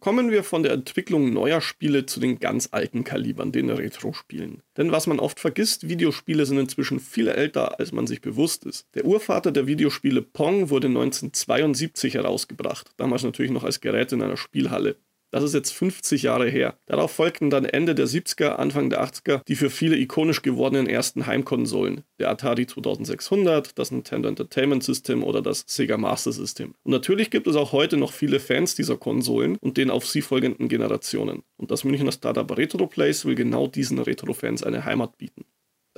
Kommen 0.00 0.30
wir 0.30 0.44
von 0.44 0.62
der 0.62 0.72
Entwicklung 0.72 1.32
neuer 1.32 1.60
Spiele 1.60 2.06
zu 2.06 2.20
den 2.20 2.38
ganz 2.38 2.68
alten 2.70 3.02
Kalibern, 3.02 3.50
den 3.50 3.68
Retro-Spielen. 3.68 4.62
Denn 4.76 4.92
was 4.92 5.08
man 5.08 5.18
oft 5.18 5.40
vergisst, 5.40 5.88
Videospiele 5.88 6.46
sind 6.46 6.58
inzwischen 6.58 7.00
viel 7.00 7.26
älter, 7.26 7.80
als 7.80 7.90
man 7.90 8.06
sich 8.06 8.20
bewusst 8.20 8.64
ist. 8.64 8.86
Der 8.94 9.04
Urvater 9.04 9.50
der 9.50 9.66
Videospiele 9.66 10.22
Pong 10.22 10.70
wurde 10.70 10.86
1972 10.86 12.14
herausgebracht, 12.14 12.92
damals 12.96 13.24
natürlich 13.24 13.50
noch 13.50 13.64
als 13.64 13.80
Gerät 13.80 14.12
in 14.12 14.22
einer 14.22 14.36
Spielhalle. 14.36 14.96
Das 15.30 15.44
ist 15.44 15.52
jetzt 15.52 15.72
50 15.72 16.22
Jahre 16.22 16.48
her. 16.48 16.78
Darauf 16.86 17.10
folgten 17.10 17.50
dann 17.50 17.66
Ende 17.66 17.94
der 17.94 18.06
70er, 18.06 18.56
Anfang 18.56 18.88
der 18.88 19.04
80er 19.04 19.42
die 19.46 19.56
für 19.56 19.68
viele 19.68 19.96
ikonisch 19.96 20.42
gewordenen 20.42 20.86
ersten 20.86 21.26
Heimkonsolen. 21.26 22.02
Der 22.18 22.30
Atari 22.30 22.66
2600, 22.66 23.78
das 23.78 23.90
Nintendo 23.90 24.28
Entertainment 24.28 24.82
System 24.82 25.22
oder 25.22 25.42
das 25.42 25.64
Sega 25.66 25.98
Master 25.98 26.32
System. 26.32 26.74
Und 26.82 26.92
natürlich 26.92 27.30
gibt 27.30 27.46
es 27.46 27.56
auch 27.56 27.72
heute 27.72 27.98
noch 27.98 28.12
viele 28.12 28.40
Fans 28.40 28.74
dieser 28.74 28.96
Konsolen 28.96 29.56
und 29.60 29.76
den 29.76 29.90
auf 29.90 30.06
sie 30.06 30.22
folgenden 30.22 30.68
Generationen. 30.68 31.42
Und 31.56 31.70
das 31.70 31.84
Münchner 31.84 32.12
Startup 32.12 32.50
RetroPlace 32.50 33.26
will 33.26 33.34
genau 33.34 33.66
diesen 33.66 33.98
Retro-Fans 33.98 34.62
eine 34.62 34.84
Heimat 34.86 35.18
bieten. 35.18 35.44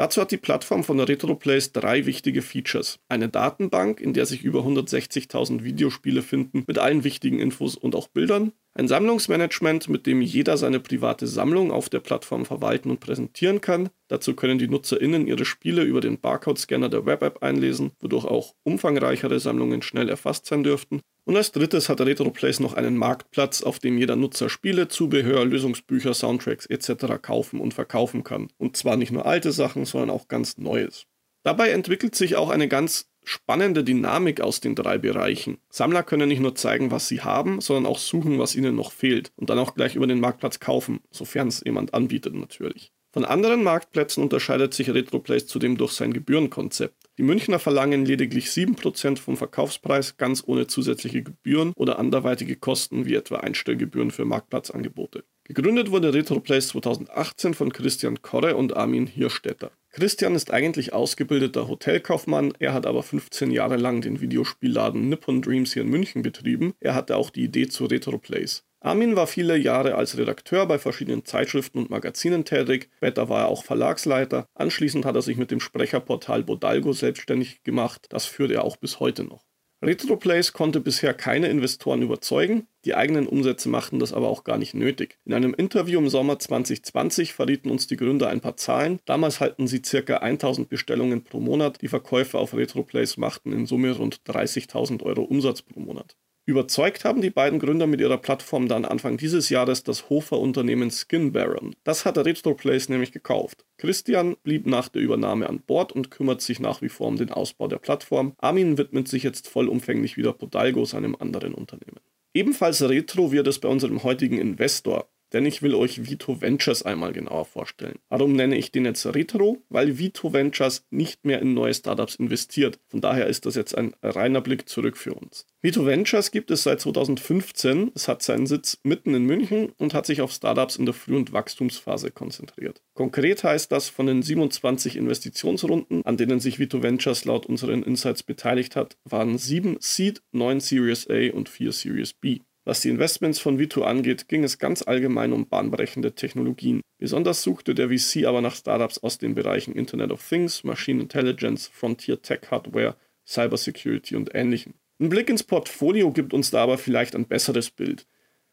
Dazu 0.00 0.22
hat 0.22 0.30
die 0.30 0.38
Plattform 0.38 0.82
von 0.82 0.98
RetroPlace 0.98 1.72
drei 1.72 2.06
wichtige 2.06 2.40
Features. 2.40 3.00
Eine 3.08 3.28
Datenbank, 3.28 4.00
in 4.00 4.14
der 4.14 4.24
sich 4.24 4.42
über 4.42 4.60
160.000 4.60 5.62
Videospiele 5.62 6.22
finden, 6.22 6.64
mit 6.66 6.78
allen 6.78 7.04
wichtigen 7.04 7.38
Infos 7.38 7.76
und 7.76 7.94
auch 7.94 8.08
Bildern. 8.08 8.52
Ein 8.72 8.86
Sammlungsmanagement, 8.86 9.88
mit 9.88 10.06
dem 10.06 10.22
jeder 10.22 10.56
seine 10.56 10.78
private 10.78 11.26
Sammlung 11.26 11.72
auf 11.72 11.88
der 11.88 11.98
Plattform 11.98 12.46
verwalten 12.46 12.90
und 12.90 13.00
präsentieren 13.00 13.60
kann. 13.60 13.88
Dazu 14.06 14.34
können 14.34 14.58
die 14.58 14.68
NutzerInnen 14.68 15.26
ihre 15.26 15.44
Spiele 15.44 15.82
über 15.82 16.00
den 16.00 16.20
Barcode-Scanner 16.20 16.88
der 16.88 17.04
Web-App 17.04 17.42
einlesen, 17.42 17.90
wodurch 17.98 18.24
auch 18.24 18.54
umfangreichere 18.62 19.40
Sammlungen 19.40 19.82
schnell 19.82 20.08
erfasst 20.08 20.46
sein 20.46 20.62
dürften. 20.62 21.00
Und 21.24 21.36
als 21.36 21.50
drittes 21.50 21.88
hat 21.88 22.00
RetroPlace 22.00 22.60
noch 22.60 22.74
einen 22.74 22.96
Marktplatz, 22.96 23.62
auf 23.62 23.80
dem 23.80 23.98
jeder 23.98 24.14
Nutzer 24.14 24.48
Spiele, 24.48 24.86
Zubehör, 24.86 25.44
Lösungsbücher, 25.44 26.14
Soundtracks 26.14 26.66
etc. 26.66 27.20
kaufen 27.20 27.60
und 27.60 27.74
verkaufen 27.74 28.22
kann. 28.22 28.48
Und 28.56 28.76
zwar 28.76 28.96
nicht 28.96 29.10
nur 29.10 29.26
alte 29.26 29.50
Sachen, 29.50 29.84
sondern 29.84 30.10
auch 30.10 30.28
ganz 30.28 30.58
Neues. 30.58 31.06
Dabei 31.42 31.70
entwickelt 31.70 32.14
sich 32.14 32.36
auch 32.36 32.50
eine 32.50 32.68
ganz 32.68 33.09
spannende 33.24 33.84
Dynamik 33.84 34.40
aus 34.40 34.60
den 34.60 34.74
drei 34.74 34.98
Bereichen. 34.98 35.58
Sammler 35.68 36.02
können 36.02 36.28
nicht 36.28 36.40
nur 36.40 36.54
zeigen, 36.54 36.90
was 36.90 37.08
sie 37.08 37.22
haben, 37.22 37.60
sondern 37.60 37.86
auch 37.86 37.98
suchen, 37.98 38.38
was 38.38 38.56
ihnen 38.56 38.76
noch 38.76 38.92
fehlt 38.92 39.32
und 39.36 39.50
dann 39.50 39.58
auch 39.58 39.74
gleich 39.74 39.94
über 39.94 40.06
den 40.06 40.20
Marktplatz 40.20 40.60
kaufen, 40.60 41.00
sofern 41.10 41.48
es 41.48 41.62
jemand 41.64 41.94
anbietet 41.94 42.34
natürlich. 42.34 42.92
Von 43.12 43.24
anderen 43.24 43.64
Marktplätzen 43.64 44.22
unterscheidet 44.22 44.72
sich 44.72 44.88
RetroPlace 44.88 45.48
zudem 45.48 45.76
durch 45.76 45.92
sein 45.92 46.12
Gebührenkonzept. 46.12 46.94
Die 47.18 47.24
Münchner 47.24 47.58
verlangen 47.58 48.04
lediglich 48.04 48.46
7% 48.46 49.18
vom 49.18 49.36
Verkaufspreis 49.36 50.16
ganz 50.16 50.44
ohne 50.46 50.68
zusätzliche 50.68 51.24
Gebühren 51.24 51.72
oder 51.74 51.98
anderweitige 51.98 52.54
Kosten 52.54 53.06
wie 53.06 53.16
etwa 53.16 53.38
Einstellgebühren 53.38 54.12
für 54.12 54.24
Marktplatzangebote. 54.24 55.24
Gegründet 55.42 55.90
wurde 55.90 56.14
RetroPlace 56.14 56.68
2018 56.68 57.54
von 57.54 57.72
Christian 57.72 58.22
Korre 58.22 58.54
und 58.56 58.76
Armin 58.76 59.08
Hirstetter. 59.08 59.72
Christian 59.92 60.36
ist 60.36 60.52
eigentlich 60.52 60.92
ausgebildeter 60.92 61.66
Hotelkaufmann, 61.66 62.52
er 62.60 62.72
hat 62.72 62.86
aber 62.86 63.02
15 63.02 63.50
Jahre 63.50 63.76
lang 63.76 64.00
den 64.00 64.20
Videospielladen 64.20 65.08
Nippon 65.08 65.42
Dreams 65.42 65.72
hier 65.72 65.82
in 65.82 65.88
München 65.88 66.22
betrieben. 66.22 66.74
Er 66.78 66.94
hatte 66.94 67.16
auch 67.16 67.30
die 67.30 67.42
Idee 67.42 67.66
zu 67.66 67.86
RetroPlace. 67.86 68.62
Armin 68.78 69.16
war 69.16 69.26
viele 69.26 69.56
Jahre 69.56 69.96
als 69.96 70.16
Redakteur 70.16 70.66
bei 70.66 70.78
verschiedenen 70.78 71.24
Zeitschriften 71.24 71.78
und 71.78 71.90
Magazinen 71.90 72.44
tätig, 72.44 72.88
später 72.96 73.28
war 73.28 73.40
er 73.40 73.48
auch 73.48 73.64
Verlagsleiter, 73.64 74.46
anschließend 74.54 75.04
hat 75.04 75.16
er 75.16 75.22
sich 75.22 75.36
mit 75.36 75.50
dem 75.50 75.60
Sprecherportal 75.60 76.44
Bodalgo 76.44 76.92
selbstständig 76.92 77.62
gemacht, 77.64 78.06
das 78.10 78.26
führt 78.26 78.52
er 78.52 78.64
auch 78.64 78.76
bis 78.76 79.00
heute 79.00 79.24
noch. 79.24 79.49
RetroPlace 79.82 80.52
konnte 80.52 80.78
bisher 80.78 81.14
keine 81.14 81.48
Investoren 81.48 82.02
überzeugen, 82.02 82.66
die 82.84 82.94
eigenen 82.94 83.26
Umsätze 83.26 83.70
machten 83.70 83.98
das 83.98 84.12
aber 84.12 84.28
auch 84.28 84.44
gar 84.44 84.58
nicht 84.58 84.74
nötig. 84.74 85.18
In 85.24 85.32
einem 85.32 85.54
Interview 85.54 85.98
im 85.98 86.10
Sommer 86.10 86.38
2020 86.38 87.32
verrieten 87.32 87.70
uns 87.70 87.86
die 87.86 87.96
Gründer 87.96 88.28
ein 88.28 88.42
paar 88.42 88.58
Zahlen. 88.58 89.00
Damals 89.06 89.40
halten 89.40 89.66
sie 89.66 89.80
ca. 89.80 90.18
1000 90.18 90.68
Bestellungen 90.68 91.24
pro 91.24 91.40
Monat. 91.40 91.80
Die 91.80 91.88
Verkäufe 91.88 92.38
auf 92.38 92.52
RetroPlace 92.52 93.16
machten 93.16 93.52
in 93.52 93.64
Summe 93.64 93.92
rund 93.92 94.20
30.000 94.26 95.02
Euro 95.02 95.22
Umsatz 95.22 95.62
pro 95.62 95.80
Monat. 95.80 96.16
Überzeugt 96.46 97.04
haben 97.04 97.20
die 97.20 97.30
beiden 97.30 97.58
Gründer 97.58 97.86
mit 97.86 98.00
ihrer 98.00 98.18
Plattform 98.18 98.66
dann 98.66 98.84
Anfang 98.84 99.16
dieses 99.16 99.50
Jahres 99.50 99.84
das 99.84 100.10
Hofer-Unternehmen 100.10 100.90
Skin 100.90 101.32
Baron. 101.32 101.76
Das 101.84 102.04
hat 102.04 102.16
der 102.16 102.24
RetroPlace 102.24 102.88
nämlich 102.88 103.12
gekauft. 103.12 103.64
Christian 103.76 104.36
blieb 104.42 104.66
nach 104.66 104.88
der 104.88 105.02
Übernahme 105.02 105.48
an 105.48 105.60
Bord 105.60 105.92
und 105.92 106.10
kümmert 106.10 106.40
sich 106.40 106.58
nach 106.58 106.82
wie 106.82 106.88
vor 106.88 107.08
um 107.08 107.16
den 107.16 107.30
Ausbau 107.30 107.68
der 107.68 107.78
Plattform. 107.78 108.34
Armin 108.38 108.78
widmet 108.78 109.06
sich 109.06 109.22
jetzt 109.22 109.48
vollumfänglich 109.48 110.16
wieder 110.16 110.32
Podalgo, 110.32 110.84
seinem 110.84 111.14
anderen 111.14 111.54
Unternehmen. 111.54 112.00
Ebenfalls 112.32 112.82
retro 112.82 113.32
wird 113.32 113.46
es 113.46 113.58
bei 113.58 113.68
unserem 113.68 114.02
heutigen 114.02 114.38
Investor 114.38 115.08
denn 115.32 115.46
ich 115.46 115.62
will 115.62 115.74
euch 115.74 116.08
Vito 116.08 116.40
Ventures 116.40 116.82
einmal 116.82 117.12
genauer 117.12 117.44
vorstellen. 117.44 117.98
Warum 118.08 118.32
nenne 118.32 118.56
ich 118.56 118.72
den 118.72 118.84
jetzt 118.84 119.06
Retro? 119.06 119.58
Weil 119.68 119.98
Vito 119.98 120.32
Ventures 120.32 120.86
nicht 120.90 121.24
mehr 121.24 121.40
in 121.40 121.54
neue 121.54 121.74
Startups 121.74 122.16
investiert. 122.16 122.78
Von 122.88 123.00
daher 123.00 123.26
ist 123.26 123.46
das 123.46 123.54
jetzt 123.54 123.76
ein 123.76 123.94
reiner 124.02 124.40
Blick 124.40 124.68
zurück 124.68 124.96
für 124.96 125.14
uns. 125.14 125.46
Vito 125.62 125.84
Ventures 125.84 126.30
gibt 126.30 126.50
es 126.50 126.62
seit 126.62 126.80
2015. 126.80 127.92
Es 127.94 128.08
hat 128.08 128.22
seinen 128.22 128.46
Sitz 128.46 128.78
mitten 128.82 129.14
in 129.14 129.24
München 129.24 129.72
und 129.76 129.92
hat 129.94 130.06
sich 130.06 130.22
auf 130.22 130.32
Startups 130.32 130.76
in 130.76 130.86
der 130.86 130.94
Früh- 130.94 131.16
und 131.16 131.32
Wachstumsphase 131.32 132.10
konzentriert. 132.10 132.82
Konkret 132.94 133.44
heißt 133.44 133.70
das, 133.70 133.88
von 133.88 134.06
den 134.06 134.22
27 134.22 134.96
Investitionsrunden, 134.96 136.04
an 136.04 136.16
denen 136.16 136.40
sich 136.40 136.58
Vito 136.58 136.82
Ventures 136.82 137.24
laut 137.24 137.46
unseren 137.46 137.82
Insights 137.82 138.22
beteiligt 138.22 138.74
hat, 138.76 138.96
waren 139.04 139.36
7 139.38 139.76
Seed, 139.80 140.22
9 140.32 140.60
Series 140.60 141.08
A 141.10 141.32
und 141.34 141.48
4 141.48 141.72
Series 141.72 142.14
B. 142.14 142.40
Was 142.70 142.82
die 142.82 142.88
Investments 142.88 143.40
von 143.40 143.58
Vito 143.58 143.82
angeht, 143.82 144.28
ging 144.28 144.44
es 144.44 144.60
ganz 144.60 144.82
allgemein 144.82 145.32
um 145.32 145.48
bahnbrechende 145.48 146.14
Technologien. 146.14 146.82
Besonders 146.98 147.42
suchte 147.42 147.74
der 147.74 147.88
VC 147.88 148.26
aber 148.26 148.40
nach 148.42 148.54
Startups 148.54 148.98
aus 148.98 149.18
den 149.18 149.34
Bereichen 149.34 149.74
Internet 149.74 150.12
of 150.12 150.24
Things, 150.24 150.62
Machine 150.62 151.02
Intelligence, 151.02 151.66
Frontier 151.66 152.22
Tech 152.22 152.42
Hardware, 152.48 152.94
Cybersecurity 153.26 154.14
und 154.14 154.36
ähnlichem. 154.36 154.74
Ein 155.00 155.08
Blick 155.08 155.28
ins 155.28 155.42
Portfolio 155.42 156.12
gibt 156.12 156.32
uns 156.32 156.52
da 156.52 156.62
aber 156.62 156.78
vielleicht 156.78 157.16
ein 157.16 157.26
besseres 157.26 157.72
Bild. 157.72 158.06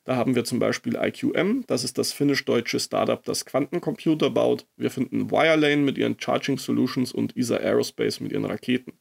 Da 0.04 0.16
haben 0.16 0.34
wir 0.34 0.46
zum 0.46 0.58
Beispiel 0.58 0.96
IQM, 0.96 1.66
das 1.68 1.84
ist 1.84 2.00
das 2.00 2.12
finnisch-deutsche 2.12 2.80
Startup, 2.80 3.24
das 3.24 3.46
Quantencomputer 3.46 4.32
baut. 4.32 4.66
Wir 4.78 4.90
finden 4.90 5.30
Wirelane 5.30 5.84
mit 5.84 6.00
ihren 6.00 6.20
Charging 6.20 6.58
Solutions 6.58 7.12
und 7.12 7.38
ESA 7.38 7.58
Aerospace 7.58 8.20
mit 8.22 8.32
ihren 8.32 8.46
Raketen. 8.46 8.94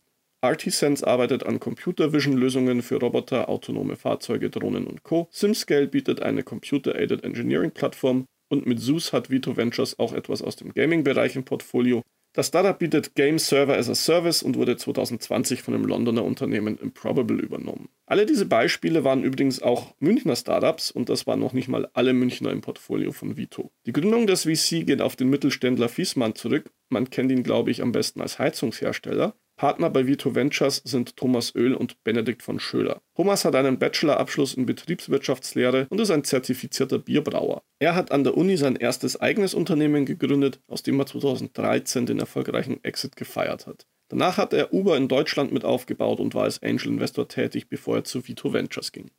Artisense 0.47 1.07
arbeitet 1.07 1.45
an 1.45 1.61
Computer 1.61 2.13
Vision 2.13 2.37
Lösungen 2.37 2.83
für 2.83 2.97
Roboter, 2.97 3.49
autonome 3.49 3.97
Fahrzeuge, 3.97 4.51
Drohnen 4.51 4.87
und 4.87 5.03
Co. 5.03 5.29
SimScale 5.31 5.89
bietet 5.89 6.23
eine 6.23 6.43
Computer-Aided 6.43 7.25
Engineering 7.25 7.71
Plattform 7.73 8.27
und 8.49 8.67
mit 8.67 8.81
Zeus 8.81 9.13
hat 9.13 9.31
Vito 9.31 9.57
Ventures 9.57 9.99
auch 9.99 10.13
etwas 10.13 10.43
aus 10.43 10.57
dem 10.57 10.73
Gaming-Bereich 10.73 11.37
im 11.37 11.45
Portfolio. 11.45 12.03
Das 12.37 12.49
Startup 12.49 12.79
bietet 12.79 13.15
Game 13.15 13.39
Server 13.39 13.79
as 13.79 13.89
a 13.89 13.95
Service 13.95 14.43
und 14.43 14.57
wurde 14.57 14.77
2020 14.77 15.63
von 15.63 15.73
dem 15.73 15.87
Londoner 15.87 16.23
Unternehmen 16.23 16.77
Improbable 16.77 17.39
übernommen. 17.39 17.89
Alle 18.05 18.27
diese 18.27 18.45
Beispiele 18.45 19.05
waren 19.05 19.25
übrigens 19.25 19.63
auch 19.63 19.95
Münchner 20.01 20.37
Startups 20.37 20.91
und 20.91 21.09
das 21.09 21.27
waren 21.27 21.41
noch 21.41 21.55
nicht 21.55 21.69
mal 21.69 21.89
alle 21.95 22.13
Münchner 22.13 22.51
im 22.51 22.61
Portfolio 22.61 23.13
von 23.13 23.39
Vito. 23.39 23.71
Die 23.87 23.93
Gründung 23.95 24.27
des 24.27 24.43
VC 24.43 24.87
geht 24.87 25.01
auf 25.01 25.17
den 25.17 25.31
Mittelständler 25.31 25.89
Fiesmann 25.89 26.35
zurück. 26.35 26.71
Man 26.91 27.09
kennt 27.09 27.33
ihn, 27.33 27.43
glaube 27.43 27.71
ich, 27.71 27.81
am 27.81 27.93
besten 27.93 28.21
als 28.21 28.39
Heizungshersteller. 28.39 29.35
Partner 29.57 29.89
bei 29.89 30.07
Vito 30.07 30.35
Ventures 30.35 30.83
sind 30.85 31.17
Thomas 31.17 31.55
Oehl 31.55 31.75
und 31.75 32.05
Benedikt 32.05 32.43
von 32.43 32.61
Schöler. 32.61 33.01
Thomas 33.15 33.47
hat 33.47 33.55
einen 33.55 33.79
Bachelorabschluss 33.79 34.53
in 34.53 34.67
Betriebswirtschaftslehre 34.67 35.87
und 35.89 35.99
ist 35.99 36.11
ein 36.11 36.25
zertifizierter 36.25 36.99
Bierbrauer. 36.99 37.63
Er 37.79 37.95
hat 37.95 38.13
an 38.13 38.23
der 38.23 38.37
Uni 38.37 38.59
sein 38.59 38.77
erstes 38.77 39.19
eigenes 39.19 39.55
Unternehmen 39.55 40.05
gegründet, 40.05 40.61
aus 40.69 40.83
dem 40.83 41.01
er 41.01 41.07
2013 41.07 42.05
den 42.05 42.19
erfolgreichen 42.19 42.85
Exit 42.85 43.17
gefeiert 43.17 43.67
hat. 43.67 43.87
Danach 44.09 44.37
hat 44.37 44.53
er 44.53 44.75
Uber 44.75 44.97
in 44.99 45.09
Deutschland 45.09 45.53
mit 45.53 45.65
aufgebaut 45.65 46.21
und 46.21 46.35
war 46.35 46.45
als 46.45 46.63
Angel 46.63 46.89
Investor 46.89 47.27
tätig, 47.27 47.69
bevor 47.69 47.97
er 47.97 48.05
zu 48.05 48.29
Vito 48.29 48.53
Ventures 48.53 48.93
ging. 48.93 49.11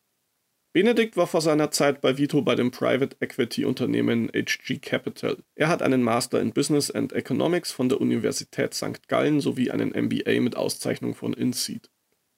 Benedikt 0.77 1.17
war 1.17 1.25
vor 1.25 1.41
seiner 1.41 1.71
Zeit 1.71 2.01
bei 2.01 2.19
Vito 2.19 2.43
bei 2.43 2.53
dem 2.53 2.69
Private 2.69 3.17
Equity 3.19 3.65
Unternehmen 3.65 4.29
HG 4.31 4.77
Capital. 4.77 5.37
Er 5.55 5.69
hat 5.69 5.81
einen 5.81 6.03
Master 6.03 6.39
in 6.39 6.53
Business 6.53 6.91
and 6.91 7.13
Economics 7.13 7.71
von 7.71 7.89
der 7.89 7.99
Universität 7.99 8.75
St. 8.75 9.07
Gallen 9.07 9.41
sowie 9.41 9.71
einen 9.71 9.89
MBA 9.89 10.39
mit 10.39 10.55
Auszeichnung 10.55 11.15
von 11.15 11.33
INSEAD. 11.33 11.89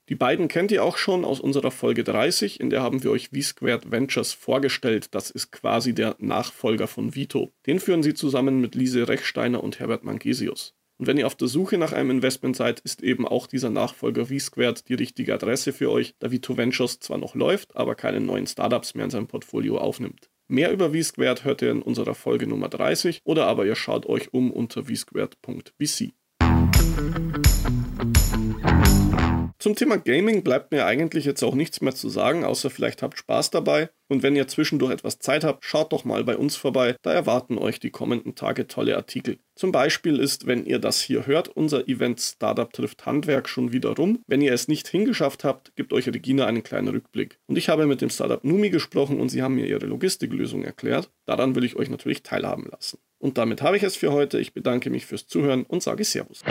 Die 0.08 0.16
beiden 0.16 0.48
kennt 0.48 0.72
ihr 0.72 0.86
auch 0.86 0.96
schon 0.96 1.26
aus 1.26 1.42
unserer 1.42 1.70
Folge 1.70 2.06
30, 2.06 2.62
in 2.62 2.70
der 2.70 2.82
haben 2.82 3.04
wir 3.04 3.12
euch 3.12 3.28
V-Squared 3.28 3.92
Ventures 3.92 4.32
vorgestellt. 4.32 5.14
Das 5.14 5.32
ist 5.32 5.52
quasi 5.52 5.94
der 5.94 6.16
Nachfolger 6.20 6.88
von 6.88 7.16
Vito. 7.16 7.52
Den 7.68 7.82
führen 7.82 8.04
sie 8.04 8.14
zusammen 8.14 8.62
mit 8.62 8.74
Lise 8.74 9.10
Rechsteiner 9.10 9.62
und 9.62 9.80
Herbert 9.80 10.06
Mangesius. 10.06 10.79
Und 11.00 11.08
wenn 11.08 11.18
ihr 11.18 11.28
auf 11.28 11.36
der 11.36 11.48
Suche 11.48 11.78
nach 11.78 11.94
einem 11.94 12.12
Investment 12.12 12.58
seid, 12.58 12.82
ist 12.82 13.02
eben 13.02 13.26
auch 13.26 13.48
dieser 13.48 13.70
Nachfolger 13.70 14.26
V-Squared 14.26 14.90
die 14.90 14.96
richtige 14.96 15.34
Adresse 15.34 15.72
für 15.72 15.90
euch, 15.90 16.14
da 16.20 16.30
Vito 16.30 16.58
Ventures 16.58 17.00
zwar 17.00 17.18
noch 17.18 17.36
läuft, 17.36 17.76
aber 17.78 17.96
keine 17.96 18.20
neuen 18.20 18.48
Startups 18.48 18.96
mehr 18.96 19.06
in 19.06 19.12
seinem 19.12 19.28
Portfolio 19.28 19.78
aufnimmt. 19.78 20.30
Mehr 20.50 20.74
über 20.74 20.92
V-Squared 20.92 21.46
hört 21.46 21.62
ihr 21.62 21.72
in 21.72 21.82
unserer 21.82 22.16
Folge 22.16 22.48
Nummer 22.48 22.68
30 22.68 23.22
oder 23.24 23.48
aber 23.48 23.66
ihr 23.66 23.76
schaut 23.76 24.08
euch 24.08 24.34
um 24.34 24.52
unter 24.52 24.84
vsquared.vc. 24.84 26.12
Zum 29.62 29.76
Thema 29.76 29.98
Gaming 29.98 30.42
bleibt 30.42 30.72
mir 30.72 30.86
eigentlich 30.86 31.26
jetzt 31.26 31.44
auch 31.44 31.54
nichts 31.54 31.82
mehr 31.82 31.94
zu 31.94 32.08
sagen, 32.08 32.46
außer 32.46 32.70
vielleicht 32.70 33.04
habt 33.04 33.18
Spaß 33.18 33.52
dabei. 33.52 33.90
Und 34.08 34.24
wenn 34.24 34.38
ihr 34.38 34.48
zwischendurch 34.48 34.94
etwas 34.94 35.20
Zeit 35.20 35.44
habt, 35.44 35.66
schaut 35.66 35.92
doch 35.92 36.06
mal 36.06 36.24
bei 36.24 36.38
uns 36.38 36.56
vorbei, 36.56 36.96
da 37.02 37.12
erwarten 37.12 37.58
euch 37.58 37.82
die 37.82 37.90
kommenden 37.90 38.36
Tage 38.36 38.68
tolle 38.68 38.96
Artikel. 38.96 39.38
Zum 39.56 39.74
Beispiel 39.74 40.18
ist, 40.18 40.48
wenn 40.48 40.66
ihr 40.66 40.80
das 40.80 41.02
hier 41.02 41.28
hört, 41.28 41.50
unser 41.50 41.90
Event 41.90 42.22
Startup 42.22 42.72
trifft 42.72 43.06
Handwerk 43.06 43.50
schon 43.50 43.74
wieder 43.74 43.98
rum. 43.98 44.24
Wenn 44.28 44.40
ihr 44.40 44.54
es 44.54 44.70
nicht 44.70 44.88
hingeschafft 44.88 45.44
habt, 45.44 45.76
gibt 45.76 45.92
euch 45.92 46.08
Regina 46.08 46.46
einen 46.46 46.64
kleinen 46.64 46.88
Rückblick. 46.88 47.38
Und 47.46 47.58
ich 47.58 47.68
habe 47.68 47.86
mit 47.86 48.00
dem 48.00 48.10
Startup 48.10 48.42
Numi 48.42 48.70
gesprochen 48.70 49.20
und 49.20 49.28
sie 49.28 49.42
haben 49.42 49.56
mir 49.56 49.68
ihre 49.68 49.88
Logistiklösung 49.88 50.64
erklärt. 50.64 51.12
Daran 51.26 51.54
will 51.56 51.66
ich 51.66 51.76
euch 51.76 51.90
natürlich 51.90 52.24
teilhaben 52.24 52.66
lassen. 52.72 53.00
Und 53.18 53.38
damit 53.38 53.62
habe 53.62 53.76
ich 53.76 53.84
es 53.84 53.98
für 53.98 54.14
heute. 54.14 54.40
Ich 54.40 54.54
bedanke 54.54 54.90
mich 54.90 55.06
fürs 55.06 55.28
Zuhören 55.28 55.64
und 55.64 55.84
sage 55.84 56.06
Servus. 56.06 56.44